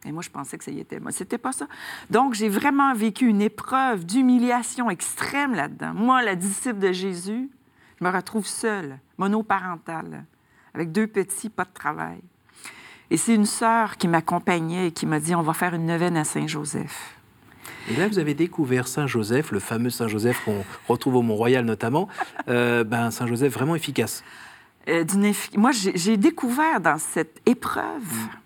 Et 0.07 0.13
moi, 0.13 0.23
je 0.23 0.31
pensais 0.31 0.57
que 0.57 0.65
ça 0.65 0.71
y 0.71 0.79
était. 0.79 1.01
Moi, 1.01 1.11
c'était 1.11 1.39
pas 1.39 1.53
ça. 1.53 1.67
Donc, 2.11 2.35
j'ai 2.35 2.49
vraiment 2.49 2.95
vécu 2.95 3.27
une 3.27 3.43
épreuve 3.43 4.07
d'humiliation 4.07 4.89
extrême 4.89 5.55
là-dedans. 5.55 5.93
Moi, 5.95 6.23
la 6.23 6.37
disciple 6.37 6.79
de 6.79 6.93
Jésus, 6.93 7.51
je 7.99 8.05
me 8.05 8.11
retrouve 8.11 8.47
seule, 8.47 8.99
monoparentale, 9.19 10.25
avec 10.75 10.93
deux 10.93 11.07
petits, 11.07 11.49
pas 11.49 11.65
de 11.65 11.73
travail. 11.73 12.21
Et 13.11 13.17
c'est 13.17 13.35
une 13.35 13.47
sœur 13.47 13.97
qui 13.97 14.09
m'accompagnait 14.09 14.89
et 14.89 14.93
qui 14.93 15.07
m'a 15.07 15.21
dit 15.21 15.35
on 15.35 15.43
va 15.43 15.53
faire 15.53 15.75
une 15.75 15.87
neuvaine 15.87 16.17
à 16.17 16.25
Saint-Joseph. 16.25 17.17
Et 17.89 17.97
là, 17.97 18.09
vous 18.09 18.19
avez 18.19 18.35
découvert 18.35 18.89
Saint-Joseph, 18.89 19.53
le 19.53 19.61
fameux 19.61 19.91
Saint-Joseph 19.91 20.45
qu'on 20.45 20.65
retrouve 20.89 21.17
au 21.17 21.23
Mont-Royal 21.23 21.65
notamment, 21.65 22.09
euh, 22.49 22.83
ben, 22.83 23.11
Saint-Joseph 23.11 23.53
vraiment 23.53 23.77
efficace. 23.77 24.25
Euh, 24.89 25.05
Moi, 25.57 25.71
j'ai 25.73 26.17
découvert 26.17 26.81
dans 26.81 26.99
cette 26.99 27.41
épreuve 27.47 28.03
mm 28.03 28.46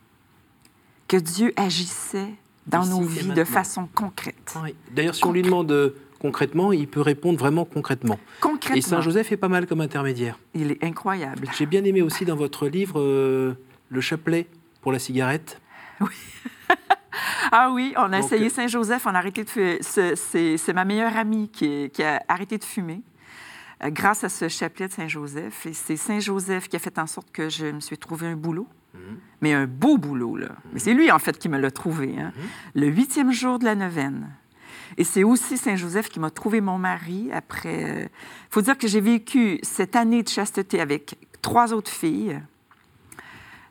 que 1.11 1.17
Dieu 1.17 1.53
agissait 1.57 2.35
dans 2.69 2.87
nos 2.87 3.01
vies 3.01 3.27
de 3.27 3.43
façon 3.43 3.89
concrète. 3.93 4.55
D'ailleurs, 4.93 5.17
si 5.17 5.27
on 5.27 5.33
lui 5.33 5.43
demande 5.43 5.73
euh, 5.73 5.97
concrètement, 6.21 6.73
il 6.73 6.87
peut 6.87 7.01
répondre 7.01 7.37
vraiment 7.37 7.65
concrètement. 7.65 8.21
Concrètement. 8.41 8.77
Et 8.77 8.81
Saint 8.81 9.01
Joseph 9.01 9.33
est 9.33 9.37
pas 9.37 9.49
mal 9.49 9.67
comme 9.67 9.81
intermédiaire. 9.81 10.39
Il 10.55 10.71
est 10.71 10.85
incroyable. 10.85 11.49
J'ai 11.59 11.67
bien 11.67 11.83
aimé 11.83 12.01
aussi 12.01 12.25
dans 12.25 12.37
votre 12.37 12.69
livre 12.69 13.01
euh, 13.01 13.55
le 13.89 14.01
chapelet 14.01 14.47
pour 14.83 14.93
la 14.93 15.01
cigarette. 15.01 15.61
Oui. 16.01 16.15
ah 17.51 17.73
oui, 17.73 17.93
on 17.97 18.13
a 18.13 18.21
essayé 18.21 18.47
euh, 18.47 18.51
Saint 18.51 18.69
Joseph, 18.69 19.05
on 19.05 19.11
a 19.11 19.19
arrêté 19.19 19.43
de 19.43 19.51
fumer. 19.51 19.81
C'est 19.83 20.73
ma 20.73 20.85
meilleure 20.85 21.17
amie 21.17 21.49
qui, 21.49 21.91
qui, 21.91 22.05
a 22.05 22.23
arrêté 22.29 22.57
de 22.57 22.65
fumer 22.65 23.03
grâce 23.87 24.23
à 24.23 24.29
ce 24.29 24.49
chapelet 24.49 24.87
de 24.87 24.93
Saint 24.93 25.09
Joseph. 25.09 25.67
Et 25.67 25.73
c'est 25.73 25.97
Saint 25.97 26.21
Joseph 26.21 26.69
qui 26.69 26.77
a 26.77 26.79
fait 26.79 27.01
en 27.01 27.09
sorte 27.09 27.33
que 27.33 27.49
je 27.49 27.67
me 27.67 27.81
suis 27.81 27.99
trouvé 27.99 28.29
un 28.29 28.37
boulot. 28.37 28.69
Mais 29.41 29.53
un 29.53 29.67
beau 29.67 29.97
boulot, 29.99 30.37
là. 30.37 30.51
Mais 30.73 30.81
c'est 30.81 30.95
lui, 30.95 31.11
en 31.11 31.19
fait, 31.19 31.39
qui 31.39 31.49
me 31.49 31.59
l'a 31.59 31.71
trouvé. 31.71 32.19
Hein. 32.19 32.33
Le 32.75 32.87
huitième 32.87 33.33
jour 33.33 33.59
de 33.59 33.65
la 33.65 33.75
neuvaine. 33.75 34.29
Et 34.97 35.05
c'est 35.05 35.25
aussi 35.25 35.57
Saint-Joseph 35.57 36.09
qui 36.09 36.21
m'a 36.21 36.31
trouvé 36.31 36.61
mon 36.61 36.79
mari 36.79 37.31
après... 37.33 37.81
Il 37.81 38.05
euh, 38.05 38.07
faut 38.51 38.61
dire 38.61 38.77
que 38.77 38.89
j'ai 38.89 39.01
vécu 39.01 39.59
cette 39.63 39.97
année 39.97 40.23
de 40.23 40.29
chasteté 40.29 40.81
avec 40.81 41.17
trois 41.43 41.73
autres 41.73 41.91
filles, 41.91 42.41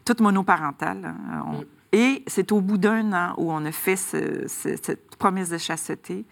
toutes 0.06 0.22
monoparentales. 0.22 1.14
Hein. 1.32 1.62
Et 1.92 2.24
c'est 2.28 2.52
au 2.52 2.62
bout 2.62 2.78
d'un 2.78 3.14
an 3.14 3.34
où 3.38 3.52
on 3.52 3.66
a 3.66 3.72
fait 3.72 3.96
cette 3.96 5.16
promesse 5.18 5.50
de 5.50 5.58
chasteté, 5.58 6.26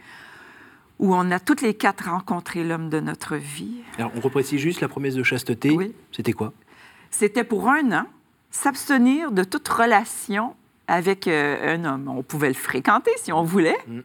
où 0.99 1.13
on 1.13 1.29
a 1.31 1.39
toutes 1.39 1.61
les 1.61 1.73
quatre 1.73 2.09
rencontré 2.09 2.63
l'homme 2.63 2.89
de 2.89 2.99
notre 2.99 3.35
vie. 3.35 3.81
Alors, 3.97 4.11
on 4.15 4.19
reprécise 4.19 4.59
juste 4.59 4.81
la 4.81 4.87
promesse 4.87 5.15
de 5.15 5.23
chasteté. 5.23 5.71
Oui. 5.71 5.93
C'était 6.11 6.33
quoi? 6.33 6.53
C'était 7.11 7.43
pour 7.43 7.69
un 7.69 7.91
an 7.91 8.05
s'abstenir 8.57 9.31
de 9.31 9.43
toute 9.43 9.67
relation 9.67 10.55
avec 10.87 11.27
euh, 11.27 11.75
un 11.75 11.85
homme. 11.85 12.07
On 12.07 12.23
pouvait 12.23 12.47
le 12.47 12.55
fréquenter 12.55 13.11
si 13.17 13.31
on 13.31 13.43
voulait, 13.43 13.77
mm. 13.87 13.99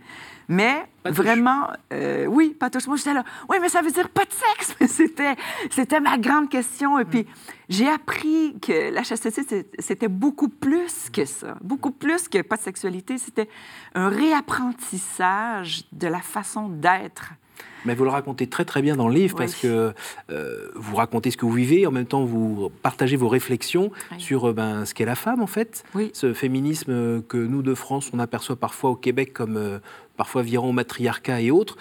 mais 0.48 0.84
vraiment, 1.04 1.68
euh, 1.92 2.26
oui, 2.26 2.54
pas 2.58 2.68
touche. 2.68 2.86
Moi, 2.86 2.96
j'étais 2.96 3.14
là, 3.14 3.24
oui, 3.48 3.56
mais 3.62 3.68
ça 3.68 3.80
veut 3.80 3.90
dire 3.90 4.10
pas 4.10 4.24
de 4.24 4.32
sexe. 4.32 4.76
c'était, 4.94 5.36
c'était 5.70 6.00
ma 6.00 6.18
grande 6.18 6.50
question. 6.50 6.98
Et 6.98 7.04
puis, 7.04 7.22
mm. 7.22 7.26
j'ai 7.70 7.88
appris 7.88 8.56
que 8.60 8.92
la 8.92 9.02
chasteté, 9.02 9.64
c'était 9.78 10.08
beaucoup 10.08 10.48
plus 10.48 11.08
que 11.10 11.24
ça, 11.24 11.56
beaucoup 11.62 11.90
plus 11.90 12.28
que 12.28 12.42
pas 12.42 12.56
de 12.56 12.62
sexualité. 12.62 13.16
C'était 13.16 13.48
un 13.94 14.10
réapprentissage 14.10 15.84
de 15.92 16.08
la 16.08 16.20
façon 16.20 16.68
d'être 16.68 17.32
Mais 17.84 17.94
vous 17.94 18.04
le 18.04 18.10
racontez 18.10 18.46
très 18.46 18.64
très 18.64 18.82
bien 18.82 18.96
dans 18.96 19.08
le 19.08 19.14
livre 19.14 19.36
parce 19.36 19.54
que 19.54 19.92
euh, 20.30 20.68
vous 20.74 20.96
racontez 20.96 21.30
ce 21.30 21.36
que 21.36 21.44
vous 21.44 21.52
vivez, 21.52 21.86
en 21.86 21.90
même 21.90 22.06
temps 22.06 22.24
vous 22.24 22.70
partagez 22.82 23.16
vos 23.16 23.28
réflexions 23.28 23.90
sur 24.18 24.48
euh, 24.48 24.52
ben, 24.52 24.84
ce 24.84 24.94
qu'est 24.94 25.04
la 25.04 25.14
femme 25.14 25.42
en 25.42 25.46
fait, 25.46 25.84
ce 26.12 26.32
féminisme 26.32 27.22
que 27.22 27.36
nous 27.36 27.62
de 27.62 27.74
France 27.74 28.10
on 28.12 28.18
aperçoit 28.18 28.56
parfois 28.56 28.90
au 28.90 28.96
Québec 28.96 29.32
comme 29.32 29.56
euh, 29.56 29.78
parfois 30.16 30.42
virant 30.42 30.68
au 30.68 30.72
matriarcat 30.72 31.40
et 31.40 31.50
autres. 31.50 31.76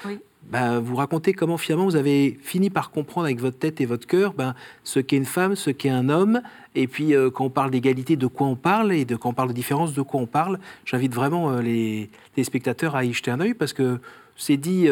Ben, 0.50 0.80
vous 0.80 0.96
racontez 0.96 1.34
comment 1.34 1.58
finalement 1.58 1.86
vous 1.86 1.96
avez 1.96 2.38
fini 2.42 2.72
par 2.72 2.90
comprendre 2.90 3.26
avec 3.26 3.40
votre 3.40 3.60
tête 3.60 3.80
et 3.80 3.86
votre 3.86 4.08
cœur 4.08 4.34
ben, 4.34 4.56
ce 4.84 5.00
qu'est 5.00 5.18
une 5.18 5.26
femme, 5.26 5.56
ce 5.56 5.70
qu'est 5.70 5.92
un 5.92 6.10
homme, 6.10 6.42
et 6.74 6.88
puis 6.88 7.14
quand 7.34 7.46
on 7.46 7.50
parle 7.52 7.70
d'égalité, 7.70 8.16
de 8.16 8.26
quoi 8.26 8.48
on 8.48 8.56
parle, 8.56 8.92
et 8.92 9.06
de, 9.06 9.16
quand 9.16 9.30
on 9.30 9.34
parle 9.34 9.50
de 9.50 9.54
différence, 9.54 9.94
de 9.94 10.02
quoi 10.02 10.20
on 10.20 10.26
parle. 10.26 10.60
J'invite 10.84 11.14
vraiment 11.14 11.58
les, 11.58 12.10
les, 12.36 12.44
spectateurs 12.44 12.96
à 12.96 13.06
y 13.06 13.14
jeter 13.14 13.30
un 13.30 13.40
œil 13.40 13.54
parce 13.54 13.72
que 13.72 14.00
c'est 14.36 14.58
dit 14.58 14.88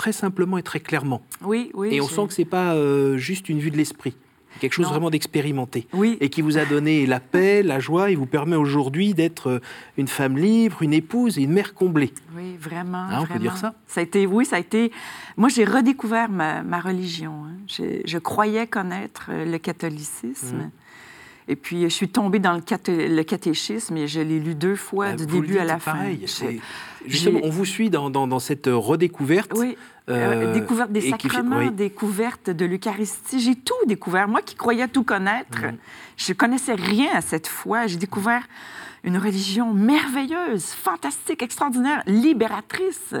très 0.00 0.12
simplement 0.12 0.56
et 0.56 0.62
très 0.62 0.80
clairement. 0.80 1.20
Oui, 1.42 1.70
oui. 1.74 1.90
Et 1.92 2.00
on 2.00 2.08
sent 2.08 2.26
que 2.28 2.32
c'est 2.32 2.46
pas 2.46 2.72
euh, 2.72 3.18
juste 3.18 3.50
une 3.50 3.58
vue 3.58 3.70
de 3.70 3.76
l'esprit 3.76 4.14
quelque 4.58 4.72
chose 4.72 4.88
vraiment 4.88 5.10
d'expérimenté. 5.10 5.86
Oui. 5.92 6.18
Et 6.20 6.28
qui 6.28 6.42
vous 6.42 6.58
a 6.58 6.64
donné 6.64 7.06
la 7.06 7.20
paix, 7.20 7.62
la 7.62 7.78
joie, 7.78 8.10
et 8.10 8.16
vous 8.16 8.26
permet 8.26 8.56
aujourd'hui 8.56 9.14
d'être 9.14 9.48
euh, 9.48 9.60
une 9.96 10.08
femme 10.08 10.36
libre, 10.36 10.82
une 10.82 10.92
épouse 10.92 11.38
et 11.38 11.42
une 11.42 11.52
mère 11.52 11.72
comblée. 11.72 12.12
Oui, 12.36 12.56
vraiment. 12.58 12.98
Hein, 12.98 13.20
on 13.20 13.26
peut 13.26 13.38
dire 13.38 13.56
ça 13.56 13.74
Ça 13.86 14.00
a 14.00 14.02
été, 14.02 14.26
oui, 14.26 14.44
ça 14.44 14.56
a 14.56 14.58
été. 14.58 14.90
Moi, 15.36 15.48
j'ai 15.48 15.64
redécouvert 15.64 16.28
ma, 16.28 16.80
religion. 16.80 17.44
Hein. 17.44 17.56
Je, 17.68 18.18
croyais 18.18 18.66
connaître 18.66 19.28
euh, 19.30 19.44
le 19.44 19.58
catholicisme. 19.58 20.56
Mmh. 20.56 20.70
Et 21.48 21.56
puis, 21.56 21.82
je 21.82 21.88
suis 21.88 22.08
tombée 22.08 22.38
dans 22.38 22.52
le, 22.52 23.22
catéchisme 23.22 23.96
et 23.96 24.06
je 24.06 24.20
l'ai 24.20 24.38
lu 24.38 24.54
deux 24.54 24.76
fois, 24.76 25.08
ah, 25.08 25.16
du 25.16 25.26
début 25.26 25.58
à 25.58 25.64
la 25.64 25.78
pareil. 25.78 26.24
fin. 26.26 26.46
Justement, 27.06 27.40
on 27.42 27.50
vous 27.50 27.64
suit 27.64 27.90
dans, 27.90 28.38
cette 28.38 28.66
redécouverte. 28.66 29.52
Oui. 29.56 29.76
Euh, 30.08 30.52
découverte 30.52 30.90
des 30.90 31.08
sacrements, 31.08 31.70
découverte 31.70 32.50
de 32.50 32.64
l'Eucharistie. 32.64 33.40
J'ai 33.40 33.54
tout 33.54 33.74
découvert. 33.86 34.26
Moi 34.26 34.42
qui 34.42 34.56
croyais 34.56 34.88
tout 34.88 35.04
connaître, 35.04 35.66
mm. 35.66 35.76
je 36.16 36.32
connaissais 36.32 36.74
rien 36.74 37.10
à 37.14 37.20
cette 37.20 37.46
foi. 37.46 37.86
J'ai 37.86 37.96
découvert 37.96 38.42
une 39.04 39.16
religion 39.16 39.72
merveilleuse, 39.72 40.64
fantastique, 40.64 41.42
extraordinaire, 41.42 42.02
libératrice. 42.06 43.14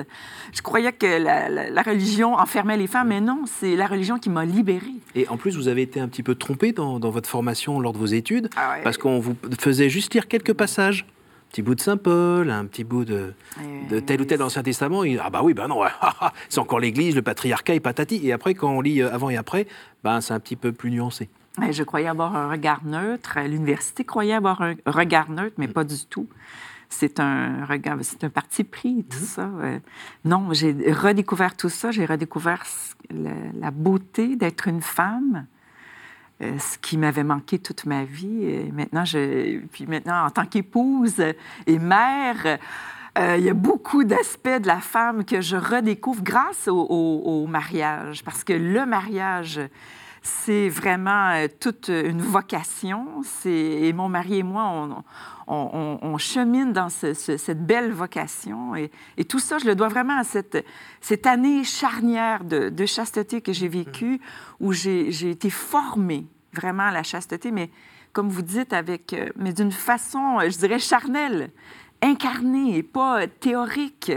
Je 0.52 0.62
croyais 0.62 0.92
que 0.92 1.06
la, 1.06 1.82
religion 1.82 2.34
enfermait 2.34 2.76
les 2.76 2.86
femmes, 2.86 3.08
mais 3.08 3.20
non, 3.20 3.44
c'est 3.46 3.76
la 3.76 3.86
religion 3.86 4.18
qui 4.18 4.30
m'a 4.30 4.44
libérée. 4.44 4.94
Et 5.14 5.28
en 5.28 5.36
plus, 5.36 5.56
vous 5.56 5.68
avez 5.68 5.82
été 5.82 6.00
un 6.00 6.08
petit 6.08 6.22
peu 6.22 6.34
trompé 6.34 6.72
dans, 6.72 6.98
votre 6.98 7.28
formation 7.28 7.80
lors 7.80 7.92
de 7.92 7.98
vos 7.98 8.06
études, 8.06 8.50
ah 8.56 8.76
parce 8.84 8.96
qu'on 8.96 9.18
vous 9.18 9.36
faisait 9.58 9.88
juste 9.88 10.14
lire 10.14 10.28
quelques 10.28 10.52
passages 10.52 11.06
petit 11.50 11.62
bout 11.62 11.74
de 11.74 11.80
Saint 11.80 11.96
Paul, 11.96 12.48
un 12.48 12.64
petit 12.66 12.84
bout 12.84 13.04
de, 13.04 13.34
de 13.90 13.98
tel 13.98 14.20
ou 14.20 14.24
tel 14.24 14.40
Ancien 14.40 14.62
Testament. 14.62 15.02
ah 15.20 15.30
bah 15.30 15.40
oui, 15.42 15.52
ben 15.52 15.66
non, 15.66 15.82
c'est 16.48 16.60
encore 16.60 16.78
l'Église, 16.78 17.16
le 17.16 17.22
patriarcat 17.22 17.74
et 17.74 17.80
patati. 17.80 18.20
Et 18.24 18.32
après, 18.32 18.54
quand 18.54 18.70
on 18.70 18.80
lit 18.80 19.02
euh, 19.02 19.12
avant 19.12 19.30
et 19.30 19.36
après, 19.36 19.66
ben 20.04 20.20
c'est 20.20 20.32
un 20.32 20.38
petit 20.38 20.54
peu 20.54 20.70
plus 20.70 20.92
nuancé. 20.92 21.28
Je 21.58 21.82
croyais 21.82 22.08
avoir 22.08 22.36
un 22.36 22.48
regard 22.50 22.84
neutre. 22.84 23.38
L'université 23.40 24.04
croyait 24.04 24.34
avoir 24.34 24.62
un 24.62 24.74
regard 24.86 25.30
neutre, 25.30 25.56
mais 25.58 25.68
pas 25.68 25.84
du 25.84 26.06
tout. 26.06 26.28
C'est 26.88 27.20
un 27.20 27.64
regard, 27.64 27.98
c'est 28.02 28.24
un 28.24 28.30
parti 28.30 28.64
pris, 28.64 29.04
tout 29.04 29.18
mhm. 29.18 29.24
ça. 29.24 29.50
Non, 30.24 30.52
j'ai 30.52 30.72
redécouvert 30.92 31.56
tout 31.56 31.68
ça. 31.68 31.90
J'ai 31.90 32.04
redécouvert 32.04 32.64
la, 33.10 33.70
beauté 33.70 34.36
d'être 34.36 34.68
une 34.68 34.82
femme, 34.82 35.46
euh, 36.42 36.58
ce 36.58 36.78
qui 36.78 36.98
m'avait 36.98 37.24
manqué 37.24 37.58
toute 37.58 37.84
ma 37.86 38.04
vie. 38.04 38.44
Et 38.44 38.72
maintenant, 38.72 39.04
je, 39.04 39.58
puis 39.66 39.86
maintenant, 39.86 40.26
en 40.26 40.30
tant 40.30 40.46
qu'épouse 40.46 41.20
et 41.66 41.78
mère, 41.78 42.58
euh, 43.18 43.36
il 43.38 43.44
y 43.44 43.50
a 43.50 43.54
beaucoup 43.54 44.04
d'aspects 44.04 44.48
de 44.48 44.66
la 44.66 44.80
femme 44.80 45.24
que 45.24 45.40
je 45.40 45.56
redécouvre 45.56 46.22
grâce 46.22 46.68
au, 46.68 46.74
au 46.74 47.46
mariage, 47.46 48.24
parce 48.24 48.44
que 48.44 48.52
le 48.52 48.86
mariage, 48.86 49.60
c'est 50.22 50.68
vraiment 50.68 51.30
euh, 51.30 51.46
toute 51.60 51.88
une 51.88 52.20
vocation. 52.20 53.22
Et 53.44 53.92
mon 53.92 54.08
mari 54.08 54.38
et 54.38 54.42
moi, 54.42 55.04
on, 55.46 56.18
chemine 56.18 56.72
dans 56.72 56.88
cette 56.90 57.64
belle 57.64 57.92
vocation. 57.92 58.74
Et, 58.76 58.90
tout 59.24 59.38
ça, 59.38 59.58
je 59.58 59.66
le 59.66 59.74
dois 59.74 59.88
vraiment 59.88 60.18
à 60.18 60.24
cette, 60.24 60.64
cette 61.00 61.26
année 61.26 61.64
charnière 61.64 62.44
de, 62.44 62.86
chasteté 62.86 63.40
que 63.40 63.52
j'ai 63.52 63.68
vécue, 63.68 64.20
où 64.60 64.72
j'ai 64.72 65.30
été 65.30 65.50
formée 65.50 66.26
vraiment 66.52 66.84
à 66.84 66.90
la 66.90 67.02
chasteté, 67.02 67.52
mais 67.52 67.70
comme 68.12 68.28
vous 68.28 68.42
dites, 68.42 68.72
avec, 68.72 69.12
euh, 69.12 69.28
mais 69.36 69.52
d'une 69.52 69.70
façon, 69.70 70.38
je 70.40 70.58
dirais, 70.58 70.80
charnelle, 70.80 71.50
incarnée 72.02 72.76
et 72.76 72.82
pas 72.82 73.26
théorique. 73.28 74.12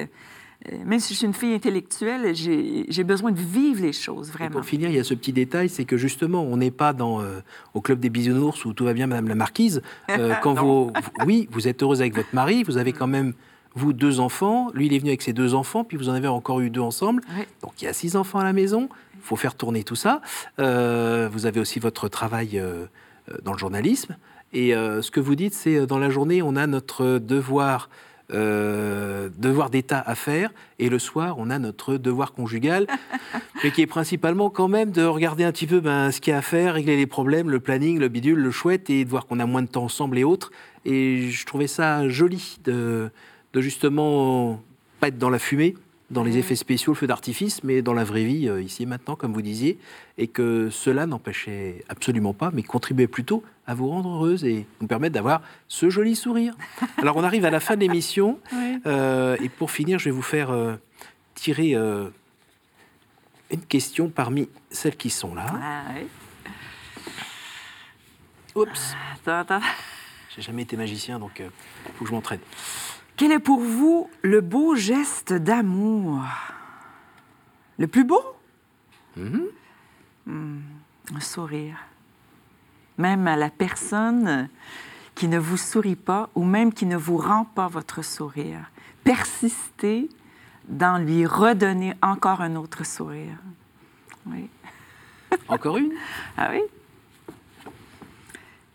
Euh, 0.72 0.78
même 0.86 1.00
si 1.00 1.14
je 1.14 1.20
suis 1.20 1.28
une 1.28 1.34
fille 1.34 1.54
intellectuelle, 1.54 2.34
j'ai 2.36 3.04
besoin 3.04 3.32
de 3.32 3.40
vivre 3.40 3.82
les 3.82 3.94
choses, 3.94 4.32
vraiment. 4.32 4.52
pour 4.52 4.66
finir, 4.66 4.90
il 4.90 4.96
y 4.96 5.00
a 5.00 5.04
ce 5.04 5.14
petit 5.14 5.34
détail, 5.34 5.70
c'est 5.70 5.86
que 5.86 5.98
justement, 5.98 6.44
on 6.44 6.58
n'est 6.58 6.72
pas 6.72 6.94
dans, 6.94 7.22
euh, 7.22 7.42
au 7.74 7.82
club 7.82 8.00
des 8.00 8.10
bisounours 8.10 8.64
où 8.66 8.74
tout 8.74 8.86
va 8.86 8.94
bien, 8.94 9.08
Madame 9.08 9.28
la 9.28 9.36
Marquise. 9.36 9.82
Euh, 10.10 10.36
quand 10.42 10.54
vous, 10.54 10.92
oui, 11.26 11.48
vous 11.52 11.68
êtes 11.68 11.84
heureuse 11.84 12.02
avec 12.02 12.16
votre 12.16 12.34
mari, 12.34 12.64
vous 12.64 12.78
avez 12.78 12.94
quand 12.94 13.08
même, 13.08 13.34
vous, 13.76 13.92
deux 13.92 14.20
enfants. 14.20 14.70
Lui, 14.74 14.86
il 14.86 14.94
est 14.94 15.00
venu 15.00 15.10
avec 15.10 15.22
ses 15.22 15.34
deux 15.34 15.54
enfants, 15.54 15.84
puis 15.84 15.98
vous 15.98 16.10
en 16.10 16.14
avez 16.14 16.28
encore 16.28 16.62
eu 16.62 16.70
deux 16.70 16.82
ensemble. 16.82 17.24
Donc, 17.62 17.82
il 17.82 17.86
y 17.86 17.88
a 17.88 17.94
six 17.94 18.16
enfants 18.16 18.40
à 18.40 18.44
la 18.44 18.54
maison. 18.54 18.88
Il 19.16 19.22
faut 19.22 19.36
faire 19.36 19.56
tourner 19.56 19.84
tout 19.84 19.96
ça. 19.96 20.22
vous 20.58 21.46
avez 21.46 21.60
aussi 21.60 21.80
votre 21.80 22.08
travail 22.08 22.62
dans 23.44 23.52
le 23.52 23.58
journalisme. 23.58 24.16
Et 24.54 24.74
ce 24.74 25.10
que 25.10 25.20
vous 25.20 25.36
dites, 25.36 25.56
c'est 25.56 25.88
dans 25.88 25.98
la 25.98 26.12
journée, 26.12 26.44
on 26.44 26.56
a 26.56 26.68
notre 26.68 27.18
devoir 27.18 27.90
euh, 28.32 29.30
devoir 29.38 29.70
d'État 29.70 30.02
à 30.06 30.16
faire, 30.16 30.52
et 30.80 30.90
le 30.90 31.00
soir, 31.00 31.36
on 31.38 31.50
a 31.50 31.60
notre 31.60 31.98
devoir 31.98 32.34
conjugal, 32.34 32.88
mais 33.64 33.72
qui 33.72 33.82
est 33.82 33.88
principalement 33.88 34.50
quand 34.50 34.68
même 34.68 34.92
de 34.92 35.04
regarder 35.04 35.44
un 35.44 35.52
petit 35.52 35.68
peu 35.68 35.80
ben, 35.80 36.12
ce 36.12 36.22
qu'il 36.22 36.32
y 36.32 36.34
a 36.34 36.40
à 36.40 36.42
faire, 36.42 36.76
régler 36.76 36.96
les 36.96 37.06
problèmes, 37.06 37.50
le 37.50 37.60
planning, 37.60 38.00
le 38.00 38.08
bidule, 38.08 38.40
le 38.40 38.52
chouette, 38.52 38.90
et 38.90 39.04
de 39.06 39.10
voir 39.10 39.26
qu'on 39.26 39.40
a 39.40 39.46
moins 39.46 39.62
de 39.62 39.68
temps 39.68 39.84
ensemble 39.84 40.18
et 40.18 40.24
autres. 40.24 40.52
Et 40.86 41.30
je 41.30 41.46
trouvais 41.46 41.68
ça 41.68 42.08
joli 42.10 42.58
de, 42.64 43.10
de 43.54 43.62
justement 43.62 44.62
pas 45.00 45.10
être 45.10 45.18
dans 45.18 45.30
la 45.30 45.40
fumée, 45.40 45.76
dans 46.14 46.24
les 46.24 46.38
effets 46.38 46.56
spéciaux, 46.56 46.94
le 46.94 46.98
feu 46.98 47.08
d'artifice, 47.08 47.64
mais 47.64 47.82
dans 47.82 47.94
la 47.94 48.04
vraie 48.04 48.24
vie, 48.24 48.48
euh, 48.48 48.62
ici 48.62 48.84
et 48.84 48.86
maintenant, 48.86 49.16
comme 49.16 49.34
vous 49.34 49.42
disiez, 49.42 49.78
et 50.18 50.28
que 50.28 50.70
cela 50.70 51.06
n'empêchait 51.06 51.84
absolument 51.90 52.34
pas, 52.34 52.52
mais 52.54 52.64
contribuait 52.64 53.08
plutôt 53.08 53.44
à 53.68 53.74
vous 53.74 53.90
rendre 53.90 54.10
heureuse 54.10 54.46
et 54.46 54.66
nous 54.80 54.88
permettre 54.88 55.14
d'avoir 55.14 55.42
ce 55.68 55.90
joli 55.90 56.16
sourire. 56.16 56.56
Alors 56.98 57.18
on 57.18 57.24
arrive 57.24 57.46
à 57.46 57.50
la 57.50 57.60
fin 57.60 57.76
de 57.76 57.82
l'émission, 57.82 58.40
euh, 58.86 59.36
et 59.42 59.50
pour 59.50 59.72
finir, 59.72 60.00
je 60.00 60.06
vais 60.06 60.12
vous 60.12 60.22
faire 60.22 60.52
euh, 60.52 60.76
tirer 61.36 61.74
une 61.74 63.66
question 63.68 64.10
parmi 64.10 64.48
celles 64.70 64.96
qui 64.96 65.10
sont 65.10 65.36
là. 65.36 65.46
Ah, 65.52 65.84
Oups. 68.56 68.96
J'ai 70.36 70.42
jamais 70.42 70.62
été 70.62 70.78
magicien, 70.78 71.20
donc 71.20 71.40
il 71.40 71.92
faut 71.96 72.04
que 72.04 72.10
je 72.10 72.16
m'entraîne. 72.16 72.40
Quel 73.16 73.32
est 73.32 73.40
pour 73.40 73.60
vous 73.60 74.10
le 74.22 74.42
beau 74.42 74.76
geste 74.76 75.34
d'amour? 75.34 76.24
Le 77.78 77.88
plus 77.88 78.04
beau? 78.04 78.22
Mm-hmm. 79.18 79.46
hmm, 80.26 80.60
Un 81.16 81.20
sourire. 81.20 81.78
Même 82.98 83.28
à 83.28 83.36
la 83.36 83.50
personne 83.50 84.50
qui 85.16 85.28
ne 85.28 85.38
vous 85.38 85.58
sourit 85.58 85.96
pas 85.96 86.30
ou 86.36 86.44
même 86.44 86.74
qui 86.74 86.86
ne 86.86 86.98
vous 86.98 87.18
rend 87.18 87.46
pas 87.46 87.68
votre 87.68 88.04
sourire. 88.04 88.72
Persistez 89.04 90.10
dans 90.68 90.98
lui 90.98 91.26
redonner 91.26 91.94
encore 92.02 92.42
un 92.42 92.56
autre 92.56 92.86
sourire. 92.86 93.38
Oui. 94.26 94.50
Encore 95.48 95.78
une? 95.78 95.94
Ah 96.38 96.50
oui 96.52 96.62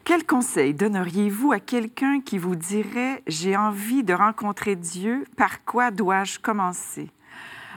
quel 0.09 0.25
conseil 0.25 0.73
donneriez-vous 0.73 1.53
à 1.53 1.61
quelqu'un 1.61 2.23
qui 2.23 2.38
vous 2.38 2.57
dirait 2.57 3.23
J'ai 3.27 3.59
envie 3.59 4.03
de 4.03 4.14
rencontrer 4.14 4.75
Dieu, 4.75 5.27
par 5.37 5.66
quoi 5.66 5.90
dois-je 5.90 6.38
commencer? 6.38 7.11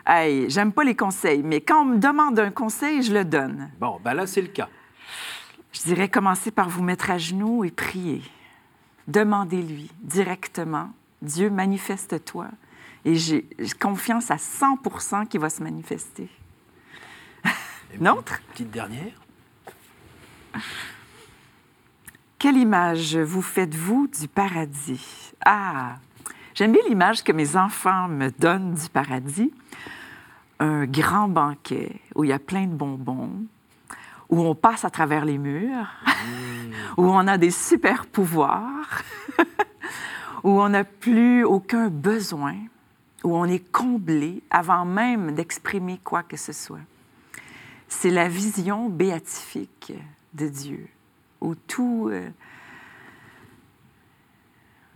Hey, 0.08 0.50
j'aime 0.50 0.72
pas 0.72 0.86
les 0.86 0.96
conseils, 0.96 1.44
mais 1.44 1.60
quand 1.60 1.82
on 1.82 1.86
me 1.86 1.98
demande 1.98 2.40
un 2.40 2.50
conseil, 2.50 3.04
je 3.04 3.14
le 3.14 3.26
donne. 3.26 3.70
Bon, 3.82 4.00
ben 4.02 4.14
là, 4.14 4.28
c'est 4.28 4.42
le 4.42 4.48
cas. 4.48 4.70
Je 5.74 5.82
dirais 5.82 6.08
commencer 6.08 6.52
par 6.52 6.70
vous 6.70 6.82
mettre 6.82 7.12
à 7.12 7.18
genoux 7.18 7.66
et 7.66 7.70
prier. 7.70 8.22
Demandez-lui 9.10 9.92
directement 10.00 10.94
Dieu, 11.22 11.50
manifeste-toi. 11.50 12.48
Et 13.04 13.16
j'ai 13.16 13.46
confiance 13.78 14.32
à 14.32 14.38
100% 14.38 15.28
qu'il 15.28 15.42
va 15.42 15.50
se 15.50 15.62
manifester. 15.62 16.30
Une 17.94 18.08
autre? 18.08 18.40
Petite 18.54 18.72
dernière. 18.72 19.20
Quelle 22.42 22.58
image 22.58 23.18
vous 23.18 23.44
faites-vous 23.44 24.08
du 24.08 24.28
paradis? 24.28 25.32
Ah, 25.46 25.98
j'aime 26.56 26.72
bien 26.72 26.82
l'image 26.90 27.24
que 27.24 27.32
mes 27.32 27.56
enfants 27.56 28.08
me 28.08 28.32
donnent 28.32 28.74
du 28.74 28.90
paradis. 28.90 29.54
Un 30.60 30.88
grand 30.88 31.28
banquet 31.28 32.02
où 32.16 32.24
il 32.24 32.32
y 32.32 32.34
a 32.34 32.40
plein 32.40 32.66
de 32.66 32.74
bonbons, 32.74 33.30
où 34.30 34.42
on 34.42 34.56
passe 34.56 34.86
à 34.86 34.90
travers 34.90 35.24
les 35.24 35.38
murs, 35.38 35.86
mmh. 36.04 36.72
où 36.98 37.04
on 37.04 37.28
a 37.28 37.38
des 37.38 37.52
super 37.52 38.08
pouvoirs, 38.08 39.04
où 40.44 40.60
on 40.60 40.70
n'a 40.70 40.84
plus 40.84 41.44
aucun 41.44 41.90
besoin, 41.90 42.56
où 43.24 43.38
on 43.38 43.46
est 43.46 43.72
comblé 43.72 44.42
avant 44.50 44.84
même 44.84 45.36
d'exprimer 45.36 46.00
quoi 46.04 46.24
que 46.24 46.38
ce 46.38 46.54
soit. 46.54 46.88
C'est 47.88 48.10
la 48.10 48.28
vision 48.28 48.90
béatifique 48.90 49.94
de 50.34 50.48
Dieu, 50.48 50.90
où 51.42 51.56
tout... 51.56 52.10
euh, 52.12 52.30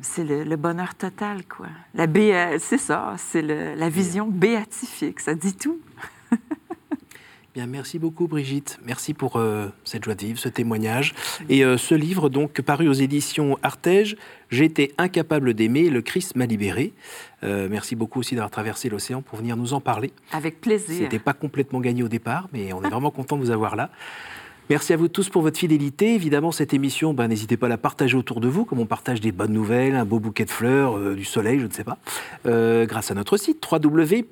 c'est 0.02 0.24
le, 0.26 0.44
le 0.44 0.56
bonheur 0.58 0.96
total, 0.96 1.46
quoi. 1.46 1.68
La 1.94 2.06
béa- 2.06 2.60
c'est 2.60 2.78
ça, 2.78 3.16
c'est 3.18 3.42
la 3.42 3.90
vision 3.90 4.28
béatifique, 4.28 5.20
ça 5.20 5.34
dit 5.36 5.56
tout. 5.56 5.80
Bien, 7.56 7.68
merci 7.68 8.00
beaucoup 8.00 8.28
Brigitte. 8.28 8.78
Merci 8.84 9.14
pour 9.14 9.38
euh, 9.38 9.70
cette 9.86 10.04
joie 10.04 10.14
de 10.16 10.26
vivre, 10.26 10.38
ce 10.38 10.50
témoignage. 10.50 11.16
Et 11.48 11.64
euh, 11.64 11.78
ce 11.78 11.96
livre, 11.96 12.28
donc 12.28 12.60
paru 12.62 12.90
aux 12.90 12.94
éditions 12.94 13.58
Artege, 13.64 14.18
J'étais 14.52 14.92
incapable 14.98 15.54
d'aimer, 15.54 15.90
le 15.90 16.02
Christ 16.02 16.36
m'a 16.36 16.46
libéré. 16.46 16.94
Euh, 17.44 17.68
merci 17.72 17.96
beaucoup 17.96 18.20
aussi 18.20 18.36
d'avoir 18.36 18.52
traversé 18.52 18.90
l'océan 18.90 19.22
pour 19.22 19.38
venir 19.40 19.56
nous 19.56 19.74
en 19.74 19.80
parler. 19.80 20.12
Avec 20.34 20.60
plaisir. 20.60 20.98
C'était 20.98 21.18
pas 21.20 21.34
complètement 21.34 21.80
gagné 21.80 22.04
au 22.04 22.10
départ, 22.10 22.50
mais 22.52 22.74
on 22.74 22.84
est 22.84 22.90
vraiment 22.96 23.10
content 23.12 23.38
de 23.38 23.42
vous 23.42 23.52
avoir 23.52 23.78
là. 23.78 23.90
Merci 24.70 24.94
à 24.94 24.98
vous 24.98 25.10
tous 25.10 25.30
pour 25.30 25.44
votre 25.44 25.60
fidélité. 25.60 26.16
Évidemment, 26.16 26.52
cette 26.52 26.74
émission, 26.74 27.14
ben, 27.14 27.28
n'hésitez 27.28 27.56
pas 27.56 27.68
à 27.68 27.70
la 27.70 27.78
partager 27.78 28.18
autour 28.18 28.42
de 28.42 28.48
vous, 28.48 28.66
comme 28.66 28.80
on 28.80 28.88
partage 28.88 29.22
des 29.22 29.32
bonnes 29.32 29.54
nouvelles, 29.54 29.96
un 29.96 30.06
beau 30.06 30.20
bouquet 30.20 30.46
de 30.46 30.50
fleurs, 30.50 30.98
euh, 30.98 31.14
du 31.14 31.24
soleil, 31.24 31.60
je 31.60 31.68
ne 31.68 31.72
sais 31.72 31.84
pas, 31.84 32.00
euh, 32.48 32.88
grâce 32.88 33.12
à 33.12 33.14
notre 33.14 33.38
site 33.38 33.64
www.ktotv.com. 33.72 34.32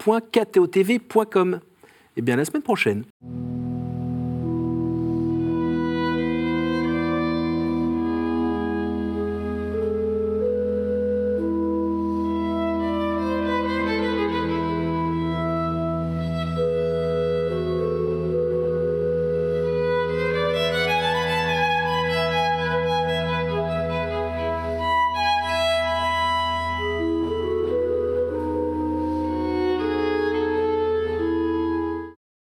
Et 2.18 2.22
bien, 2.22 2.34
à 2.34 2.38
la 2.38 2.46
semaine 2.46 2.64
prochaine. 2.64 3.04